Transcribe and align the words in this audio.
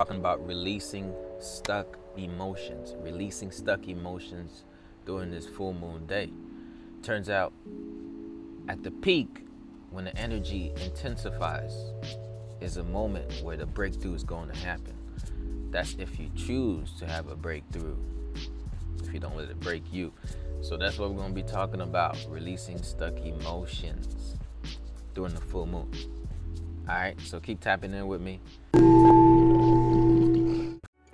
talking 0.00 0.16
about 0.16 0.44
releasing 0.44 1.14
stuck 1.38 1.96
emotions, 2.16 2.96
releasing 2.98 3.52
stuck 3.52 3.86
emotions 3.86 4.64
during 5.06 5.30
this 5.30 5.46
full 5.46 5.72
moon 5.72 6.04
day. 6.04 6.32
Turns 7.04 7.30
out 7.30 7.52
at 8.68 8.82
the 8.82 8.90
peak, 8.90 9.46
when 9.90 10.06
the 10.06 10.16
energy 10.18 10.72
intensifies, 10.84 11.92
is 12.60 12.76
a 12.78 12.82
moment 12.82 13.40
where 13.44 13.56
the 13.56 13.66
breakthrough 13.66 14.14
is 14.14 14.24
going 14.24 14.48
to 14.48 14.56
happen. 14.56 14.96
That's 15.70 15.94
if 16.00 16.18
you 16.18 16.28
choose 16.34 16.90
to 16.98 17.06
have 17.06 17.28
a 17.28 17.36
breakthrough, 17.36 17.96
if 19.00 19.14
you 19.14 19.20
don't 19.20 19.36
let 19.36 19.48
it 19.48 19.60
break 19.60 19.84
you. 19.92 20.12
So 20.60 20.76
that's 20.76 20.98
what 20.98 21.10
we're 21.10 21.18
going 21.18 21.36
to 21.36 21.40
be 21.40 21.48
talking 21.48 21.82
about 21.82 22.18
releasing 22.28 22.82
stuck 22.82 23.16
emotions 23.20 24.38
during 25.14 25.34
the 25.34 25.40
full 25.40 25.66
moon. 25.66 25.88
All 26.88 26.96
right, 26.96 27.20
so 27.20 27.38
keep 27.38 27.60
tapping 27.60 27.94
in 27.94 28.08
with 28.08 28.20
me. 28.20 28.40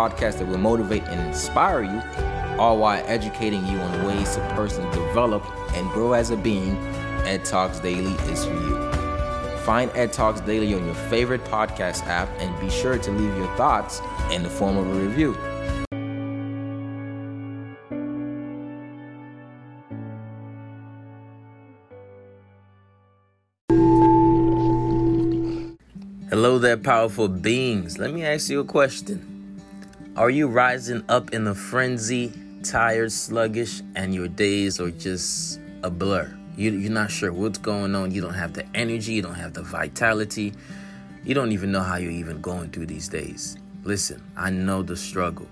podcast 0.00 0.38
that 0.38 0.46
will 0.46 0.58
motivate 0.58 1.02
and 1.08 1.20
inspire 1.28 1.82
you, 1.82 2.00
all 2.58 2.78
while 2.78 3.02
educating 3.06 3.66
you 3.66 3.78
on 3.78 4.06
ways 4.06 4.34
to 4.34 4.40
personally 4.56 4.90
develop 4.92 5.44
and 5.74 5.90
grow 5.90 6.14
as 6.14 6.30
a 6.30 6.36
being, 6.36 6.74
Ed 7.26 7.44
Talks 7.44 7.80
Daily 7.80 8.14
is 8.32 8.44
for 8.46 8.54
you. 8.54 8.90
Find 9.58 9.90
Ed 9.94 10.14
Talks 10.14 10.40
Daily 10.40 10.72
on 10.74 10.86
your 10.86 10.94
favorite 10.94 11.44
podcast 11.44 12.06
app 12.06 12.30
and 12.38 12.58
be 12.60 12.70
sure 12.70 12.96
to 12.96 13.10
leave 13.10 13.36
your 13.36 13.54
thoughts 13.56 14.00
in 14.32 14.42
the 14.42 14.48
form 14.48 14.78
of 14.78 14.86
a 14.86 15.06
review. 15.06 15.36
Hello 26.30 26.58
there, 26.58 26.78
powerful 26.78 27.28
beings. 27.28 27.98
Let 27.98 28.14
me 28.14 28.24
ask 28.24 28.48
you 28.48 28.60
a 28.60 28.64
question. 28.64 29.29
Are 30.16 30.28
you 30.28 30.48
rising 30.48 31.04
up 31.08 31.32
in 31.32 31.46
a 31.46 31.54
frenzy, 31.54 32.32
tired, 32.64 33.12
sluggish, 33.12 33.80
and 33.94 34.12
your 34.12 34.26
days 34.26 34.80
are 34.80 34.90
just 34.90 35.60
a 35.84 35.90
blur? 35.90 36.36
You, 36.56 36.72
you're 36.72 36.90
not 36.90 37.12
sure 37.12 37.32
what's 37.32 37.58
going 37.58 37.94
on. 37.94 38.10
You 38.10 38.20
don't 38.20 38.34
have 38.34 38.52
the 38.52 38.66
energy, 38.74 39.12
you 39.12 39.22
don't 39.22 39.36
have 39.36 39.54
the 39.54 39.62
vitality. 39.62 40.52
You 41.22 41.34
don't 41.34 41.52
even 41.52 41.70
know 41.70 41.82
how 41.82 41.96
you're 41.96 42.10
even 42.10 42.40
going 42.40 42.70
through 42.70 42.86
these 42.86 43.08
days. 43.08 43.56
Listen, 43.84 44.20
I 44.36 44.50
know 44.50 44.82
the 44.82 44.96
struggle. 44.96 45.46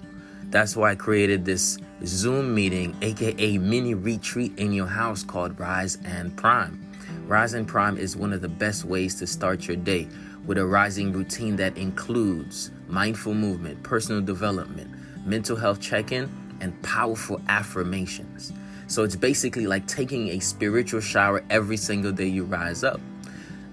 That's 0.51 0.75
why 0.75 0.91
I 0.91 0.95
created 0.97 1.45
this 1.45 1.79
Zoom 2.05 2.53
meeting, 2.53 2.97
aka 3.01 3.59
mini 3.59 3.95
retreat 3.95 4.59
in 4.59 4.73
your 4.73 4.89
house 4.89 5.23
called 5.23 5.59
Rise 5.61 5.99
and 6.05 6.37
Prime. 6.37 6.85
Rise 7.29 7.55
and 7.55 7.69
Prime 7.69 7.97
is 7.97 8.17
one 8.17 8.33
of 8.33 8.41
the 8.41 8.49
best 8.49 8.85
ways 8.85 9.15
to 9.21 9.27
start 9.27 9.69
your 9.69 9.77
day 9.77 10.09
with 10.49 10.57
a 10.57 10.67
rising 10.67 11.13
routine 11.13 11.57
that 11.57 11.77
includes 11.77 12.71
mindful 12.89 13.35
movement, 13.35 13.83
personal 13.83 14.23
development, 14.23 14.91
mental 15.27 15.55
health 15.55 15.79
check 15.79 16.11
in, 16.11 16.29
and 16.63 16.83
powerful 16.83 17.39
affirmations. 17.49 18.55
So 18.87 19.05
it's 19.05 19.15
basically 19.15 19.67
like 19.67 19.87
taking 19.87 20.29
a 20.29 20.41
spiritual 20.41 21.03
shower 21.03 21.45
every 21.51 21.77
single 21.77 22.13
day 22.13 22.27
you 22.27 22.45
rise 22.45 22.83
up. 22.83 22.99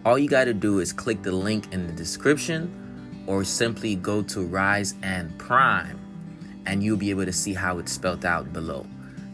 All 0.03 0.19
you 0.19 0.27
got 0.27 0.43
to 0.45 0.53
do 0.53 0.79
is 0.79 0.91
click 0.91 1.23
the 1.23 1.31
link 1.31 1.71
in 1.71 1.87
the 1.87 1.93
description 1.93 3.23
or 3.25 3.45
simply 3.45 3.95
go 3.95 4.21
to 4.23 4.41
Rise 4.41 4.95
and 5.01 5.35
Prime 5.39 5.97
and 6.65 6.83
you'll 6.83 6.97
be 6.97 7.09
able 7.09 7.25
to 7.25 7.33
see 7.33 7.53
how 7.53 7.77
it's 7.79 7.93
spelled 7.93 8.25
out 8.25 8.51
below. 8.51 8.85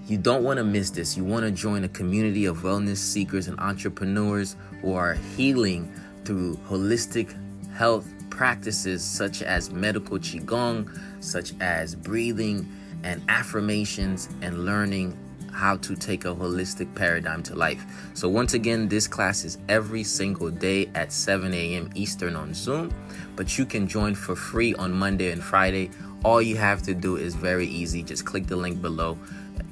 You 0.07 0.19
don't 0.19 0.43
want 0.43 0.57
to 0.57 0.63
miss 0.63 0.91
this. 0.91 1.17
You 1.17 1.23
want 1.23 1.45
to 1.45 1.51
join 1.51 1.83
a 1.85 1.89
community 1.89 2.45
of 2.45 2.57
wellness 2.57 2.97
seekers 2.97 3.47
and 3.47 3.59
entrepreneurs 3.59 4.55
who 4.81 4.93
are 4.93 5.15
healing 5.35 5.91
through 6.25 6.57
holistic 6.67 7.35
health 7.73 8.07
practices 8.29 9.03
such 9.03 9.41
as 9.41 9.71
medical 9.71 10.17
qigong, 10.17 10.89
such 11.19 11.53
as 11.61 11.95
breathing 11.95 12.67
and 13.03 13.21
affirmations 13.29 14.29
and 14.41 14.65
learning 14.65 15.17
how 15.51 15.75
to 15.77 15.95
take 15.95 16.25
a 16.25 16.33
holistic 16.33 16.93
paradigm 16.95 17.43
to 17.43 17.55
life. 17.55 17.85
So, 18.13 18.29
once 18.29 18.53
again, 18.53 18.87
this 18.87 19.07
class 19.07 19.43
is 19.43 19.57
every 19.69 20.03
single 20.03 20.49
day 20.49 20.89
at 20.95 21.11
7 21.11 21.53
a.m. 21.53 21.89
Eastern 21.93 22.35
on 22.35 22.53
Zoom, 22.53 22.93
but 23.35 23.57
you 23.57 23.65
can 23.65 23.87
join 23.87 24.15
for 24.15 24.35
free 24.35 24.73
on 24.75 24.93
Monday 24.93 25.31
and 25.31 25.43
Friday. 25.43 25.91
All 26.23 26.41
you 26.41 26.55
have 26.57 26.81
to 26.83 26.93
do 26.93 27.17
is 27.17 27.35
very 27.35 27.67
easy 27.67 28.03
just 28.03 28.25
click 28.25 28.47
the 28.47 28.55
link 28.55 28.81
below, 28.81 29.17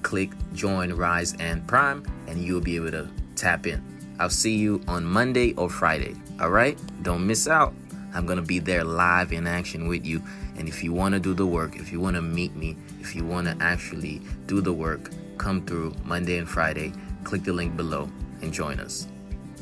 click 0.02 0.32
join 0.54 0.94
Rise 0.94 1.36
and 1.40 1.66
Prime, 1.68 2.04
and 2.28 2.44
you'll 2.44 2.62
be 2.62 2.76
able 2.76 2.92
to 2.92 3.08
tap 3.36 3.66
in. 3.68 3.89
I'll 4.20 4.30
see 4.30 4.58
you 4.58 4.82
on 4.88 5.06
Monday 5.06 5.54
or 5.54 5.70
Friday. 5.70 6.14
All 6.42 6.50
right? 6.50 6.78
Don't 7.04 7.26
miss 7.26 7.48
out. 7.48 7.74
I'm 8.14 8.26
going 8.26 8.38
to 8.38 8.46
be 8.46 8.60
there 8.60 8.84
live 8.84 9.32
in 9.32 9.48
action 9.48 9.88
with 9.88 10.06
you. 10.06 10.22
And 10.58 10.68
if 10.68 10.84
you 10.84 10.92
want 10.92 11.14
to 11.14 11.20
do 11.20 11.34
the 11.34 11.46
work, 11.46 11.78
if 11.78 11.92
you 11.92 12.02
want 12.02 12.18
to 12.18 12.22
meet 12.22 12.54
me, 12.56 12.76
if 13.00 13.16
you 13.16 13.24
want 13.24 13.48
to 13.48 13.56
actually 13.64 14.22
do 14.46 14.60
the 14.60 14.74
work, 14.74 15.10
come 15.38 15.66
through 15.66 15.96
Monday 16.04 16.38
and 16.38 16.50
Friday. 16.50 16.92
Click 17.24 17.44
the 17.44 17.54
link 17.54 17.78
below 17.78 18.10
and 18.42 18.52
join 18.52 18.80
us. 18.80 19.08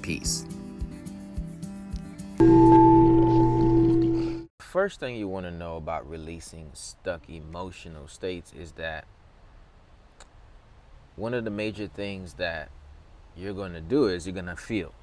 Peace. 0.01 0.45
First 4.59 4.99
thing 4.99 5.15
you 5.15 5.27
want 5.27 5.45
to 5.45 5.51
know 5.51 5.77
about 5.77 6.09
releasing 6.09 6.69
stuck 6.73 7.29
emotional 7.29 8.07
states 8.07 8.53
is 8.53 8.71
that 8.73 9.05
one 11.15 11.33
of 11.33 11.43
the 11.43 11.51
major 11.51 11.87
things 11.87 12.33
that 12.33 12.69
you're 13.37 13.53
going 13.53 13.73
to 13.73 13.81
do 13.81 14.07
is 14.07 14.25
you're 14.25 14.33
going 14.33 14.45
to 14.47 14.55
feel. 14.55 14.93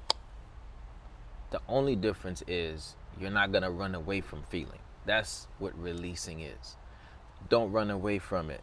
The 1.51 1.61
only 1.69 1.95
difference 1.95 2.43
is 2.47 2.95
you're 3.19 3.31
not 3.31 3.51
going 3.51 3.63
to 3.63 3.69
run 3.69 3.95
away 3.95 4.21
from 4.21 4.43
feeling. 4.43 4.79
That's 5.05 5.47
what 5.59 5.77
releasing 5.81 6.41
is. 6.41 6.75
Don't 7.47 7.71
run 7.71 7.89
away 7.89 8.19
from 8.19 8.49
it, 8.49 8.61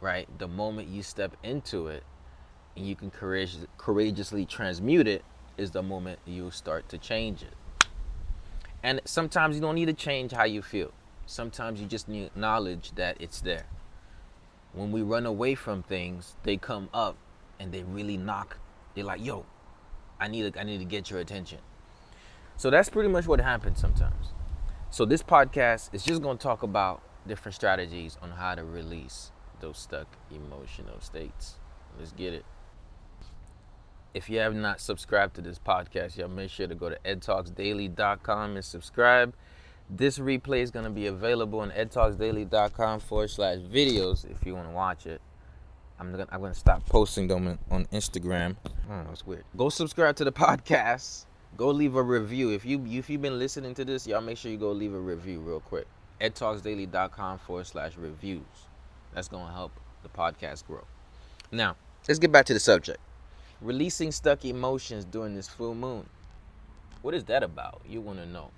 right? 0.00 0.26
The 0.38 0.48
moment 0.48 0.88
you 0.88 1.02
step 1.02 1.36
into 1.42 1.88
it 1.88 2.04
and 2.76 2.86
you 2.86 2.96
can 2.96 3.10
courage, 3.10 3.56
courageously 3.76 4.46
transmute 4.46 5.06
it 5.06 5.24
is 5.56 5.72
the 5.72 5.82
moment 5.82 6.18
you 6.24 6.50
start 6.50 6.88
to 6.88 6.98
change 6.98 7.42
it. 7.42 7.54
And 8.82 9.00
sometimes 9.04 9.56
you 9.56 9.62
don't 9.62 9.74
need 9.74 9.86
to 9.86 9.92
change 9.92 10.32
how 10.32 10.44
you 10.44 10.62
feel. 10.62 10.92
Sometimes 11.26 11.80
you 11.80 11.86
just 11.86 12.08
need 12.08 12.30
knowledge 12.36 12.92
that 12.96 13.16
it's 13.20 13.40
there. 13.40 13.66
When 14.72 14.92
we 14.92 15.02
run 15.02 15.26
away 15.26 15.54
from 15.54 15.82
things, 15.82 16.36
they 16.42 16.56
come 16.56 16.88
up 16.92 17.16
and 17.58 17.72
they 17.72 17.82
really 17.82 18.16
knock. 18.16 18.58
They're 18.94 19.04
like, 19.04 19.24
"Yo, 19.24 19.46
I 20.20 20.28
need 20.28 20.52
to, 20.52 20.60
I 20.60 20.64
need 20.64 20.78
to 20.78 20.84
get 20.84 21.10
your 21.10 21.20
attention." 21.20 21.58
So 22.56 22.70
that's 22.70 22.88
pretty 22.88 23.08
much 23.08 23.26
what 23.26 23.40
happens 23.40 23.80
sometimes. 23.80 24.32
So 24.90 25.04
this 25.04 25.22
podcast 25.22 25.92
is 25.92 26.04
just 26.04 26.22
going 26.22 26.38
to 26.38 26.42
talk 26.42 26.62
about 26.62 27.02
different 27.26 27.54
strategies 27.54 28.16
on 28.22 28.30
how 28.30 28.54
to 28.54 28.64
release 28.64 29.32
those 29.60 29.78
stuck 29.78 30.06
emotional 30.30 31.00
states. 31.00 31.54
Let's 31.98 32.12
get 32.12 32.32
it. 32.34 32.44
If 34.12 34.30
you 34.30 34.38
have 34.38 34.54
not 34.54 34.80
subscribed 34.80 35.34
to 35.36 35.42
this 35.42 35.58
podcast, 35.58 36.16
y'all 36.16 36.28
make 36.28 36.50
sure 36.50 36.68
to 36.68 36.74
go 36.74 36.88
to 36.88 36.98
edtalksdaily.com 37.04 38.54
and 38.54 38.64
subscribe. 38.64 39.34
This 39.90 40.18
replay 40.18 40.62
is 40.62 40.70
going 40.70 40.84
to 40.84 40.90
be 40.90 41.06
available 41.06 41.60
on 41.60 41.70
edtalksdaily.com 41.72 43.00
forward 43.00 43.30
slash 43.30 43.58
videos 43.58 44.30
if 44.30 44.46
you 44.46 44.54
want 44.54 44.68
to 44.68 44.74
watch 44.74 45.06
it. 45.06 45.20
I'm 45.98 46.10
gonna, 46.10 46.26
I'm 46.30 46.40
gonna 46.40 46.54
stop 46.54 46.84
posting 46.86 47.28
them 47.28 47.58
on 47.70 47.86
Instagram. 47.86 48.56
I 48.66 48.88
don't 48.88 49.04
know, 49.04 49.10
it's 49.12 49.26
weird. 49.26 49.44
Go 49.56 49.68
subscribe 49.68 50.16
to 50.16 50.24
the 50.24 50.32
podcast 50.44 51.26
go 51.56 51.68
leave 51.68 51.96
a 51.96 52.02
review. 52.02 52.50
If 52.50 52.64
you 52.64 52.84
if 52.86 53.08
you've 53.08 53.22
been 53.22 53.38
listening 53.38 53.74
to 53.74 53.84
this, 53.84 54.06
y'all 54.06 54.20
make 54.20 54.38
sure 54.38 54.50
you 54.50 54.58
go 54.58 54.72
leave 54.72 54.94
a 54.94 54.98
review 54.98 55.40
real 55.40 55.60
quick. 55.60 55.86
EdTalksDaily.com 56.20 57.38
forward 57.38 57.66
slash 57.66 57.96
reviews. 57.96 58.42
That's 59.14 59.28
gonna 59.28 59.52
help 59.52 59.72
the 60.02 60.08
podcast 60.08 60.66
grow. 60.66 60.84
Now, 61.50 61.76
let's 62.08 62.18
get 62.18 62.32
back 62.32 62.46
to 62.46 62.54
the 62.54 62.60
subject. 62.60 62.98
Releasing 63.60 64.12
stuck 64.12 64.44
emotions 64.44 65.04
during 65.04 65.34
this 65.34 65.48
full 65.48 65.74
moon. 65.74 66.06
What 67.02 67.14
is 67.14 67.24
that 67.24 67.42
about? 67.42 67.82
You 67.88 68.00
wanna 68.00 68.26
know. 68.26 68.50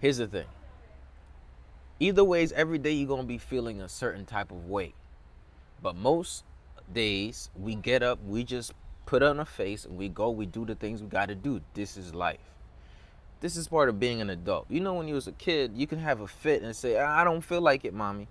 Here's 0.00 0.18
the 0.18 0.26
thing. 0.26 0.46
Either 2.00 2.24
ways, 2.24 2.52
every 2.52 2.78
day 2.78 2.90
you're 2.90 3.08
gonna 3.08 3.24
be 3.24 3.38
feeling 3.38 3.80
a 3.80 3.88
certain 3.88 4.24
type 4.24 4.50
of 4.50 4.68
way. 4.68 4.94
But 5.84 5.96
most 5.96 6.44
days 6.94 7.50
we 7.54 7.74
get 7.74 8.02
up, 8.02 8.18
we 8.24 8.42
just 8.42 8.72
put 9.04 9.22
on 9.22 9.38
a 9.38 9.44
face 9.44 9.84
and 9.84 9.98
we 9.98 10.08
go, 10.08 10.30
we 10.30 10.46
do 10.46 10.64
the 10.64 10.74
things 10.74 11.02
we 11.02 11.08
got 11.08 11.28
to 11.28 11.34
do. 11.34 11.60
This 11.74 11.98
is 11.98 12.14
life. 12.14 12.54
This 13.40 13.54
is 13.58 13.68
part 13.68 13.90
of 13.90 14.00
being 14.00 14.22
an 14.22 14.30
adult. 14.30 14.64
You 14.70 14.80
know, 14.80 14.94
when 14.94 15.08
you 15.08 15.14
was 15.14 15.26
a 15.26 15.32
kid, 15.32 15.72
you 15.74 15.86
can 15.86 15.98
have 15.98 16.22
a 16.22 16.26
fit 16.26 16.62
and 16.62 16.74
say, 16.74 16.98
"I 16.98 17.22
don't 17.22 17.42
feel 17.42 17.60
like 17.60 17.84
it, 17.84 17.92
mommy." 17.92 18.28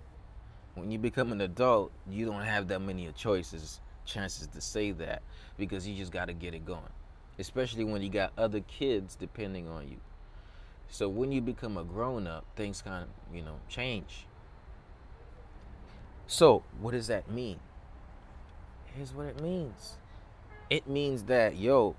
When 0.74 0.90
you 0.90 0.98
become 0.98 1.30
an 1.30 1.40
adult, 1.42 1.92
you 2.10 2.26
don't 2.26 2.42
have 2.42 2.66
that 2.68 2.80
many 2.80 3.08
choices, 3.12 3.80
chances 4.04 4.48
to 4.48 4.60
say 4.60 4.90
that 4.90 5.22
because 5.56 5.86
you 5.86 5.94
just 5.94 6.10
got 6.10 6.24
to 6.24 6.32
get 6.32 6.54
it 6.54 6.66
going. 6.66 6.92
Especially 7.38 7.84
when 7.84 8.02
you 8.02 8.08
got 8.08 8.32
other 8.36 8.62
kids 8.62 9.14
depending 9.14 9.68
on 9.68 9.88
you. 9.88 9.98
So 10.88 11.08
when 11.08 11.30
you 11.30 11.40
become 11.40 11.76
a 11.76 11.84
grown 11.84 12.26
up, 12.26 12.44
things 12.56 12.82
kind 12.82 13.04
of, 13.04 13.36
you 13.36 13.42
know, 13.42 13.60
change. 13.68 14.26
So, 16.26 16.62
what 16.80 16.92
does 16.92 17.08
that 17.08 17.30
mean? 17.30 17.60
Here's 18.86 19.12
what 19.12 19.26
it 19.26 19.42
means. 19.42 19.96
It 20.70 20.88
means 20.88 21.24
that, 21.24 21.56
yo, 21.56 21.96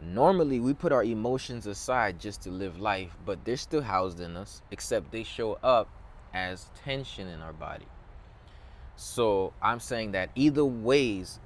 normally 0.00 0.58
we 0.58 0.72
put 0.72 0.92
our 0.92 1.04
emotions 1.04 1.66
aside 1.66 2.18
just 2.18 2.42
to 2.42 2.50
live 2.50 2.80
life, 2.80 3.16
but 3.26 3.44
they're 3.44 3.56
still 3.56 3.82
housed 3.82 4.20
in 4.20 4.36
us, 4.36 4.62
except 4.70 5.12
they 5.12 5.22
show 5.22 5.58
up 5.62 5.88
as 6.32 6.70
tension 6.84 7.28
in 7.28 7.40
our 7.42 7.52
body. 7.52 7.86
So 8.96 9.52
I'm 9.60 9.80
saying 9.80 10.12
that 10.12 10.30
either 10.34 10.64
ways, 10.64 11.38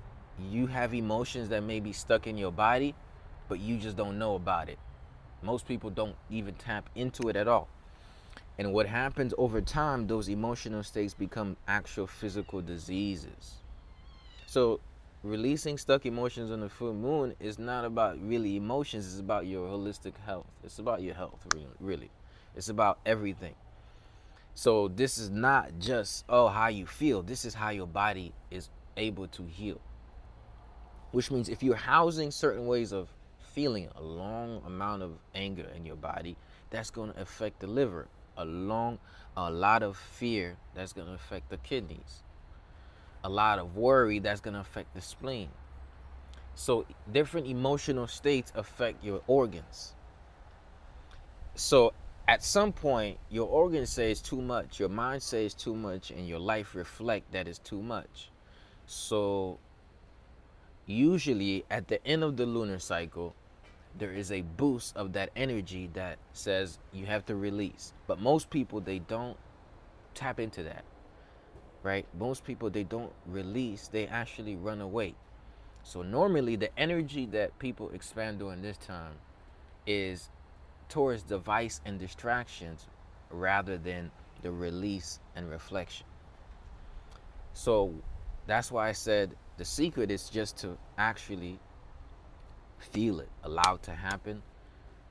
you 0.50 0.66
have 0.66 0.94
emotions 0.94 1.48
that 1.48 1.62
may 1.62 1.80
be 1.80 1.92
stuck 1.92 2.26
in 2.26 2.38
your 2.38 2.52
body, 2.52 2.94
but 3.48 3.58
you 3.58 3.78
just 3.78 3.96
don't 3.96 4.18
know 4.18 4.34
about 4.34 4.68
it. 4.68 4.78
Most 5.42 5.66
people 5.66 5.90
don't 5.90 6.16
even 6.30 6.54
tap 6.54 6.88
into 6.94 7.28
it 7.28 7.36
at 7.36 7.48
all. 7.48 7.68
And 8.58 8.72
what 8.72 8.86
happens 8.86 9.34
over 9.36 9.60
time, 9.60 10.06
those 10.06 10.28
emotional 10.28 10.82
states 10.82 11.12
become 11.12 11.56
actual 11.68 12.06
physical 12.06 12.62
diseases. 12.62 13.56
So 14.46 14.80
releasing 15.22 15.76
stuck 15.76 16.06
emotions 16.06 16.50
on 16.50 16.60
the 16.60 16.68
full 16.68 16.94
moon 16.94 17.34
is 17.40 17.58
not 17.58 17.84
about 17.84 18.18
really 18.22 18.56
emotions 18.56 19.06
it's 19.06 19.20
about 19.20 19.46
your 19.46 19.68
holistic 19.68 20.14
health. 20.24 20.46
It's 20.64 20.78
about 20.78 21.02
your 21.02 21.14
health 21.14 21.46
really. 21.80 22.10
It's 22.54 22.68
about 22.68 22.98
everything. 23.04 23.54
So 24.54 24.88
this 24.88 25.18
is 25.18 25.28
not 25.28 25.78
just 25.78 26.24
oh 26.28 26.48
how 26.48 26.68
you 26.68 26.86
feel. 26.86 27.22
This 27.22 27.44
is 27.44 27.52
how 27.52 27.70
your 27.70 27.86
body 27.86 28.32
is 28.50 28.70
able 28.96 29.28
to 29.28 29.44
heal. 29.44 29.80
Which 31.12 31.30
means 31.30 31.48
if 31.50 31.62
you're 31.62 31.76
housing 31.76 32.30
certain 32.30 32.66
ways 32.66 32.92
of 32.92 33.08
feeling 33.52 33.88
a 33.96 34.02
long 34.02 34.62
amount 34.66 35.02
of 35.02 35.12
anger 35.34 35.66
in 35.74 35.84
your 35.84 35.96
body 35.96 36.36
that's 36.70 36.90
going 36.90 37.12
to 37.12 37.20
affect 37.20 37.60
the 37.60 37.66
liver 37.66 38.06
a 38.36 38.44
long 38.44 38.98
a 39.36 39.50
lot 39.50 39.82
of 39.82 39.96
fear 39.96 40.56
that's 40.74 40.92
going 40.92 41.06
to 41.06 41.14
affect 41.14 41.50
the 41.50 41.56
kidneys 41.58 42.22
a 43.26 43.28
lot 43.28 43.58
of 43.58 43.76
worry 43.76 44.20
that's 44.20 44.40
going 44.40 44.54
to 44.54 44.60
affect 44.60 44.94
the 44.94 45.00
spleen. 45.00 45.48
So, 46.54 46.86
different 47.12 47.48
emotional 47.48 48.06
states 48.06 48.52
affect 48.54 49.04
your 49.04 49.20
organs. 49.26 49.94
So, 51.56 51.92
at 52.28 52.44
some 52.44 52.72
point, 52.72 53.18
your 53.28 53.48
organ 53.48 53.84
says 53.84 54.20
too 54.20 54.40
much, 54.40 54.78
your 54.78 54.88
mind 54.88 55.22
says 55.22 55.54
too 55.54 55.74
much, 55.74 56.12
and 56.12 56.28
your 56.28 56.38
life 56.38 56.76
reflect 56.76 57.32
that 57.32 57.48
it's 57.48 57.58
too 57.58 57.82
much. 57.82 58.30
So, 58.86 59.58
usually 60.86 61.64
at 61.68 61.88
the 61.88 62.04
end 62.06 62.22
of 62.22 62.36
the 62.36 62.46
lunar 62.46 62.78
cycle, 62.78 63.34
there 63.98 64.12
is 64.12 64.32
a 64.32 64.42
boost 64.42 64.96
of 64.96 65.12
that 65.14 65.30
energy 65.36 65.90
that 65.94 66.18
says 66.32 66.78
you 66.92 67.06
have 67.06 67.24
to 67.26 67.36
release. 67.36 67.92
But 68.06 68.20
most 68.20 68.50
people, 68.50 68.80
they 68.80 68.98
don't 69.00 69.36
tap 70.14 70.40
into 70.40 70.62
that 70.64 70.84
right? 71.86 72.04
Most 72.18 72.42
people 72.42 72.68
they 72.68 72.82
don't 72.82 73.12
release, 73.26 73.86
they 73.86 74.08
actually 74.08 74.56
run 74.56 74.80
away. 74.80 75.14
So 75.84 76.02
normally 76.02 76.56
the 76.56 76.76
energy 76.76 77.26
that 77.26 77.56
people 77.60 77.90
expand 77.90 78.40
during 78.40 78.60
this 78.60 78.76
time 78.76 79.14
is 79.86 80.30
towards 80.88 81.22
device 81.22 81.80
and 81.86 81.96
distractions 81.96 82.88
rather 83.30 83.78
than 83.78 84.10
the 84.42 84.50
release 84.50 85.20
and 85.36 85.48
reflection. 85.48 86.06
So 87.52 87.94
that's 88.48 88.72
why 88.72 88.88
I 88.88 88.92
said 88.92 89.36
the 89.56 89.64
secret 89.64 90.10
is 90.10 90.28
just 90.28 90.56
to 90.58 90.76
actually 90.98 91.60
feel 92.78 93.20
it, 93.20 93.28
allow 93.42 93.74
it 93.74 93.82
to 93.84 93.92
happen, 93.92 94.42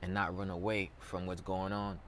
and 0.02 0.14
not 0.14 0.36
run 0.36 0.50
away 0.50 0.90
from 0.98 1.26
what's 1.26 1.40
going 1.40 1.72
on. 1.72 1.98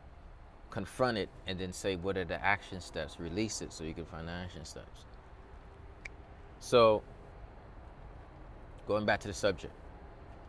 Confront 0.70 1.16
it 1.18 1.30
and 1.46 1.58
then 1.58 1.72
say 1.72 1.96
what 1.96 2.16
are 2.16 2.24
the 2.24 2.42
action 2.44 2.80
steps? 2.80 3.18
Release 3.18 3.62
it 3.62 3.72
so 3.72 3.84
you 3.84 3.94
can 3.94 4.04
find 4.04 4.28
the 4.28 4.32
action 4.32 4.64
steps. 4.64 5.04
So 6.60 7.02
going 8.86 9.06
back 9.06 9.20
to 9.20 9.28
the 9.28 9.34
subject 9.34 9.72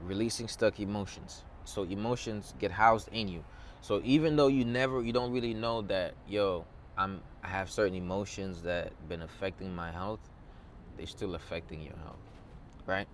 releasing 0.01 0.47
stuck 0.47 0.79
emotions. 0.79 1.43
So 1.65 1.83
emotions 1.83 2.53
get 2.59 2.71
housed 2.71 3.09
in 3.09 3.27
you. 3.27 3.43
So 3.81 4.01
even 4.03 4.35
though 4.35 4.47
you 4.47 4.65
never 4.65 5.01
you 5.01 5.13
don't 5.13 5.31
really 5.31 5.53
know 5.53 5.81
that 5.83 6.13
yo 6.27 6.65
i'm 6.97 7.21
i 7.43 7.47
have 7.47 7.71
certain 7.71 7.95
emotions 7.95 8.61
that 8.61 8.91
been 9.07 9.21
affecting 9.21 9.73
my 9.73 9.89
health 9.89 10.19
they're 10.97 11.07
still 11.07 11.35
affecting 11.35 11.81
your 11.81 11.95
health 12.03 12.19
right 12.85 13.07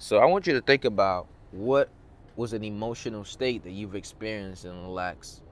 so 0.00 0.18
i 0.18 0.24
want 0.24 0.48
you 0.48 0.52
to 0.52 0.60
think 0.60 0.84
about 0.84 1.28
what 1.52 1.88
was 2.34 2.52
an 2.52 2.64
emotional 2.64 3.24
state 3.24 3.62
that 3.62 3.70
you've 3.70 3.94
experienced 3.94 4.64
in 4.64 4.82
the 4.82 4.88
last 4.88 5.42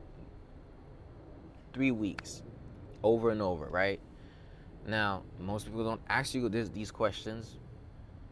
three 1.72 1.90
weeks 1.92 2.42
over 3.02 3.30
and 3.30 3.40
over, 3.40 3.66
right? 3.66 4.00
Now, 4.86 5.22
most 5.38 5.66
people 5.66 5.84
don't 5.84 6.00
ask 6.08 6.34
you 6.34 6.48
this, 6.48 6.68
these 6.70 6.90
questions, 6.90 7.58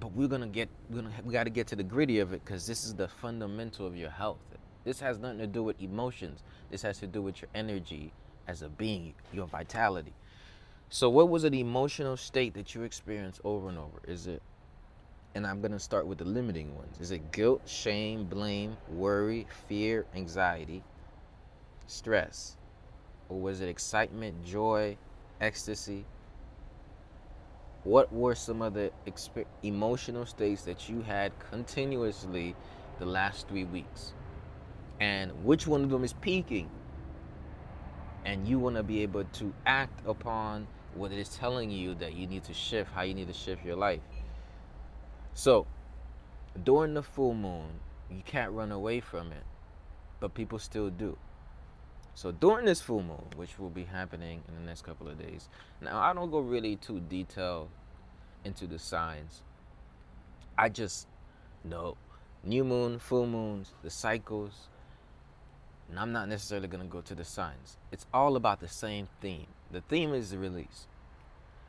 but 0.00 0.12
we're 0.12 0.28
gonna 0.28 0.46
get 0.46 0.68
we're 0.90 1.02
gonna 1.02 1.14
we 1.24 1.32
got 1.32 1.44
to 1.44 1.50
get 1.50 1.66
to 1.68 1.76
the 1.76 1.82
gritty 1.84 2.18
of 2.18 2.32
it 2.32 2.44
because 2.44 2.66
this 2.66 2.84
is 2.84 2.94
the 2.94 3.08
fundamental 3.08 3.86
of 3.86 3.96
your 3.96 4.10
health. 4.10 4.38
This 4.84 5.00
has 5.00 5.18
nothing 5.18 5.38
to 5.38 5.46
do 5.46 5.62
with 5.62 5.80
emotions. 5.82 6.42
This 6.70 6.82
has 6.82 6.98
to 6.98 7.06
do 7.06 7.22
with 7.22 7.42
your 7.42 7.48
energy 7.54 8.12
as 8.48 8.62
a 8.62 8.68
being, 8.68 9.14
your 9.32 9.46
vitality. 9.46 10.14
So, 10.88 11.10
what 11.10 11.28
was 11.28 11.44
an 11.44 11.54
emotional 11.54 12.16
state 12.16 12.54
that 12.54 12.74
you 12.74 12.82
experienced 12.82 13.40
over 13.44 13.68
and 13.68 13.78
over? 13.78 14.00
Is 14.06 14.26
it, 14.28 14.42
and 15.36 15.46
I'm 15.46 15.60
gonna 15.60 15.78
start 15.78 16.06
with 16.06 16.16
the 16.16 16.24
limiting 16.24 16.74
ones. 16.74 16.98
Is 16.98 17.10
it 17.10 17.30
guilt, 17.30 17.60
shame, 17.68 18.24
blame, 18.24 18.74
worry, 18.88 19.46
fear, 19.68 20.06
anxiety, 20.14 20.82
stress? 21.86 22.56
Or 23.28 23.38
was 23.38 23.60
it 23.60 23.68
excitement, 23.68 24.46
joy, 24.46 24.96
ecstasy? 25.42 26.06
What 27.84 28.10
were 28.10 28.34
some 28.34 28.62
of 28.62 28.72
the 28.72 28.90
emotional 29.62 30.24
states 30.24 30.62
that 30.62 30.88
you 30.88 31.02
had 31.02 31.38
continuously 31.50 32.56
the 32.98 33.04
last 33.04 33.46
three 33.46 33.64
weeks? 33.64 34.14
And 35.00 35.44
which 35.44 35.66
one 35.66 35.84
of 35.84 35.90
them 35.90 36.02
is 36.02 36.14
peaking? 36.14 36.70
And 38.24 38.48
you 38.48 38.58
want 38.58 38.76
to 38.76 38.82
be 38.82 39.02
able 39.02 39.24
to 39.24 39.52
act 39.66 40.00
upon 40.06 40.66
what 40.94 41.12
it 41.12 41.18
is 41.18 41.28
telling 41.28 41.70
you 41.70 41.94
that 41.96 42.14
you 42.14 42.26
need 42.26 42.44
to 42.44 42.54
shift, 42.54 42.90
how 42.92 43.02
you 43.02 43.12
need 43.12 43.28
to 43.28 43.34
shift 43.34 43.62
your 43.66 43.76
life. 43.76 44.00
So, 45.36 45.66
during 46.64 46.94
the 46.94 47.02
full 47.02 47.34
moon, 47.34 47.80
you 48.10 48.22
can't 48.24 48.52
run 48.52 48.72
away 48.72 49.00
from 49.00 49.32
it, 49.32 49.44
but 50.18 50.32
people 50.32 50.58
still 50.58 50.88
do. 50.88 51.18
So 52.14 52.32
during 52.32 52.64
this 52.64 52.80
full 52.80 53.02
moon, 53.02 53.26
which 53.36 53.58
will 53.58 53.68
be 53.68 53.84
happening 53.84 54.42
in 54.48 54.54
the 54.54 54.62
next 54.62 54.86
couple 54.86 55.08
of 55.08 55.18
days, 55.18 55.50
now 55.82 55.98
I 55.98 56.14
don't 56.14 56.30
go 56.30 56.38
really 56.38 56.76
too 56.76 57.00
detailed 57.00 57.68
into 58.46 58.66
the 58.66 58.78
signs. 58.78 59.42
I 60.56 60.70
just 60.70 61.06
know 61.62 61.98
new 62.42 62.64
moon, 62.64 62.98
full 62.98 63.26
moons, 63.26 63.74
the 63.82 63.90
cycles, 63.90 64.68
and 65.90 65.98
I'm 65.98 66.12
not 66.12 66.30
necessarily 66.30 66.68
going 66.68 66.82
to 66.82 66.88
go 66.88 67.02
to 67.02 67.14
the 67.14 67.26
signs. 67.26 67.76
It's 67.92 68.06
all 68.14 68.36
about 68.36 68.60
the 68.60 68.68
same 68.68 69.08
theme. 69.20 69.48
The 69.70 69.82
theme 69.82 70.14
is 70.14 70.30
the 70.30 70.38
release, 70.38 70.86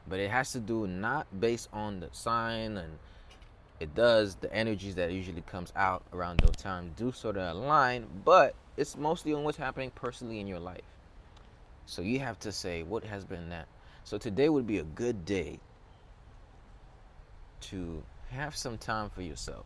but 0.07 0.21
it 0.21 0.31
has 0.31 0.53
to 0.53 0.62
do 0.62 0.88
not 0.88 1.27
based 1.38 1.67
on 1.74 2.00
the 2.00 2.07
sign 2.13 2.77
and 2.77 3.00
it 3.79 3.93
does 3.93 4.36
the 4.36 4.51
energies 4.53 4.96
that 4.96 5.12
usually 5.12 5.41
comes 5.41 5.72
out 5.75 6.03
around 6.13 6.39
those 6.39 6.55
times 6.55 6.91
do 6.96 7.12
sort 7.12 7.38
of 7.38 7.55
align 7.55 8.07
but 8.25 8.55
it's 8.75 8.98
mostly 8.98 9.34
on 9.34 9.43
what's 9.43 9.57
happening 9.57 9.91
personally 9.96 10.39
in 10.39 10.48
your 10.48 10.60
life. 10.60 10.81
So 11.86 12.01
you 12.01 12.19
have 12.19 12.39
to 12.39 12.51
say 12.51 12.84
what 12.84 13.03
has 13.03 13.25
been 13.25 13.50
that? 13.50 13.67
So 14.03 14.17
today 14.17 14.50
would 14.50 14.67
be 14.67 14.77
a 14.77 14.84
good 14.84 15.25
day 15.25 15.60
to 17.62 18.03
have 18.29 18.55
some 18.55 18.77
time 18.77 19.10
for 19.10 19.22
yourself 19.22 19.65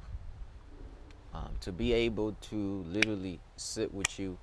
um, 1.34 1.50
to 1.62 1.72
be 1.72 1.94
able 1.94 2.34
to 2.50 2.86
literally 2.88 3.40
sit 3.58 3.94
with 3.94 4.20
you 4.20 4.38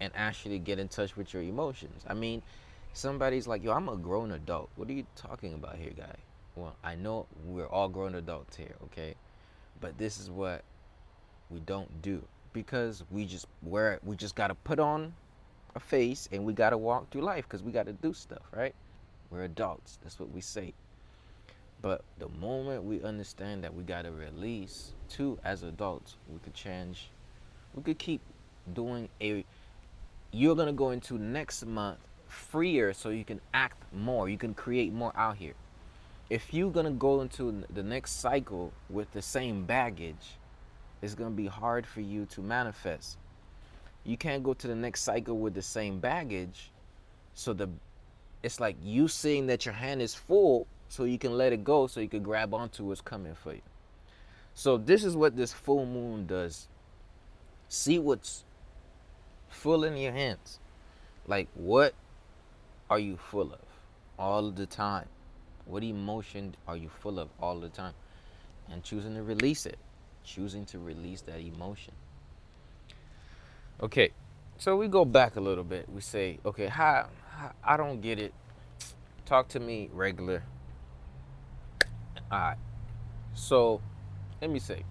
and 0.00 0.12
actually 0.14 0.58
get 0.58 0.78
in 0.78 0.88
touch 0.88 1.16
with 1.16 1.34
your 1.34 1.42
emotions. 1.42 2.04
I 2.06 2.14
mean 2.14 2.42
somebody's 2.94 3.46
like 3.46 3.62
yo 3.62 3.72
i'm 3.72 3.88
a 3.88 3.96
grown 3.96 4.32
adult. 4.32 4.70
What 4.76 4.88
are 4.88 4.92
you 4.92 5.06
talking 5.14 5.54
about 5.54 5.76
here 5.76 5.92
guy 5.96 6.16
well, 6.58 6.76
I 6.82 6.94
know 6.94 7.26
we're 7.44 7.66
all 7.66 7.88
grown 7.88 8.14
adults 8.16 8.56
here, 8.56 8.74
okay? 8.84 9.14
But 9.80 9.96
this 9.96 10.18
is 10.18 10.30
what 10.30 10.64
we 11.50 11.60
don't 11.60 12.02
do 12.02 12.22
because 12.52 13.04
we 13.10 13.24
just 13.24 13.46
wear 13.62 14.00
we 14.04 14.16
just 14.16 14.34
got 14.34 14.48
to 14.48 14.54
put 14.54 14.78
on 14.78 15.14
a 15.74 15.80
face 15.80 16.28
and 16.32 16.44
we 16.44 16.52
got 16.52 16.70
to 16.70 16.78
walk 16.78 17.10
through 17.10 17.22
life 17.22 17.48
cuz 17.48 17.62
we 17.62 17.70
got 17.70 17.86
to 17.86 17.92
do 17.92 18.12
stuff, 18.12 18.42
right? 18.52 18.74
We're 19.30 19.44
adults. 19.44 19.98
That's 20.02 20.18
what 20.18 20.30
we 20.30 20.40
say. 20.40 20.74
But 21.80 22.02
the 22.18 22.28
moment 22.28 22.82
we 22.84 23.02
understand 23.02 23.62
that 23.62 23.72
we 23.72 23.84
got 23.84 24.02
to 24.02 24.10
release 24.10 24.92
too 25.08 25.38
as 25.44 25.62
adults, 25.62 26.16
we 26.28 26.38
could 26.40 26.54
change 26.54 27.10
we 27.74 27.82
could 27.82 27.98
keep 27.98 28.20
doing 28.72 29.08
a 29.20 29.44
you're 30.32 30.56
going 30.56 30.66
to 30.66 30.72
go 30.72 30.90
into 30.90 31.18
next 31.18 31.64
month 31.64 31.98
freer 32.28 32.92
so 32.92 33.08
you 33.08 33.24
can 33.24 33.40
act 33.54 33.82
more, 33.92 34.28
you 34.28 34.38
can 34.38 34.54
create 34.54 34.92
more 34.92 35.12
out 35.16 35.36
here. 35.36 35.54
If 36.30 36.52
you're 36.52 36.70
to 36.86 36.92
go 36.92 37.22
into 37.22 37.64
the 37.72 37.82
next 37.82 38.20
cycle 38.20 38.72
with 38.90 39.10
the 39.12 39.22
same 39.22 39.64
baggage, 39.64 40.36
it's 41.00 41.14
to 41.30 41.36
be 41.36 41.46
hard 41.46 41.86
for 41.86 42.02
you 42.02 42.26
to 42.26 42.42
manifest. 42.42 43.16
You 44.04 44.16
can't 44.16 44.42
go 44.42 44.52
to 44.54 44.66
the 44.66 44.74
next 44.74 45.02
cycle 45.02 45.38
with 45.38 45.54
the 45.54 45.62
same 45.62 46.00
baggage. 46.00 46.70
So 47.34 47.52
the 47.52 47.68
it's 48.42 48.60
like 48.60 48.76
you 48.82 49.08
seeing 49.08 49.46
that 49.46 49.64
your 49.64 49.74
hand 49.74 50.00
is 50.00 50.14
full 50.14 50.66
so 50.88 51.04
you 51.04 51.18
can 51.18 51.36
let 51.36 51.52
it 51.52 51.64
go 51.64 51.86
so 51.86 52.00
you 52.00 52.08
can 52.08 52.22
grab 52.22 52.54
onto 52.54 52.84
what's 52.84 53.00
coming 53.00 53.34
for 53.34 53.54
you. 53.54 53.62
So 54.54 54.76
this 54.76 55.04
is 55.04 55.16
what 55.16 55.36
this 55.36 55.52
full 55.52 55.86
moon 55.86 56.26
does. 56.26 56.68
See 57.68 57.98
what's 57.98 58.44
full 59.48 59.84
in 59.84 59.96
your 59.96 60.12
hands. 60.12 60.60
Like 61.26 61.48
what 61.54 61.94
are 62.90 62.98
you 62.98 63.16
full 63.16 63.52
of 63.52 63.60
all 64.18 64.50
the 64.50 64.66
time? 64.66 65.08
What 65.68 65.84
emotion 65.84 66.54
are 66.66 66.76
you 66.76 66.88
full 66.88 67.18
of 67.18 67.28
all 67.40 67.60
the 67.60 67.68
time? 67.68 67.92
And 68.70 68.82
choosing 68.82 69.14
to 69.14 69.22
release 69.22 69.66
it. 69.66 69.78
Choosing 70.24 70.64
to 70.66 70.78
release 70.78 71.20
that 71.22 71.40
emotion. 71.40 71.94
Okay, 73.80 74.10
so 74.56 74.76
we 74.76 74.88
go 74.88 75.04
back 75.04 75.36
a 75.36 75.40
little 75.40 75.64
bit. 75.64 75.88
We 75.88 76.00
say, 76.00 76.38
okay, 76.44 76.66
how, 76.66 77.06
how 77.30 77.52
I 77.62 77.76
don't 77.76 78.00
get 78.00 78.18
it. 78.18 78.32
Talk 79.24 79.48
to 79.48 79.60
me 79.60 79.90
regular. 79.92 80.42
All 82.32 82.38
right. 82.38 82.56
So, 83.34 83.80
let 84.40 84.50
me 84.50 84.58
say. 84.58 84.84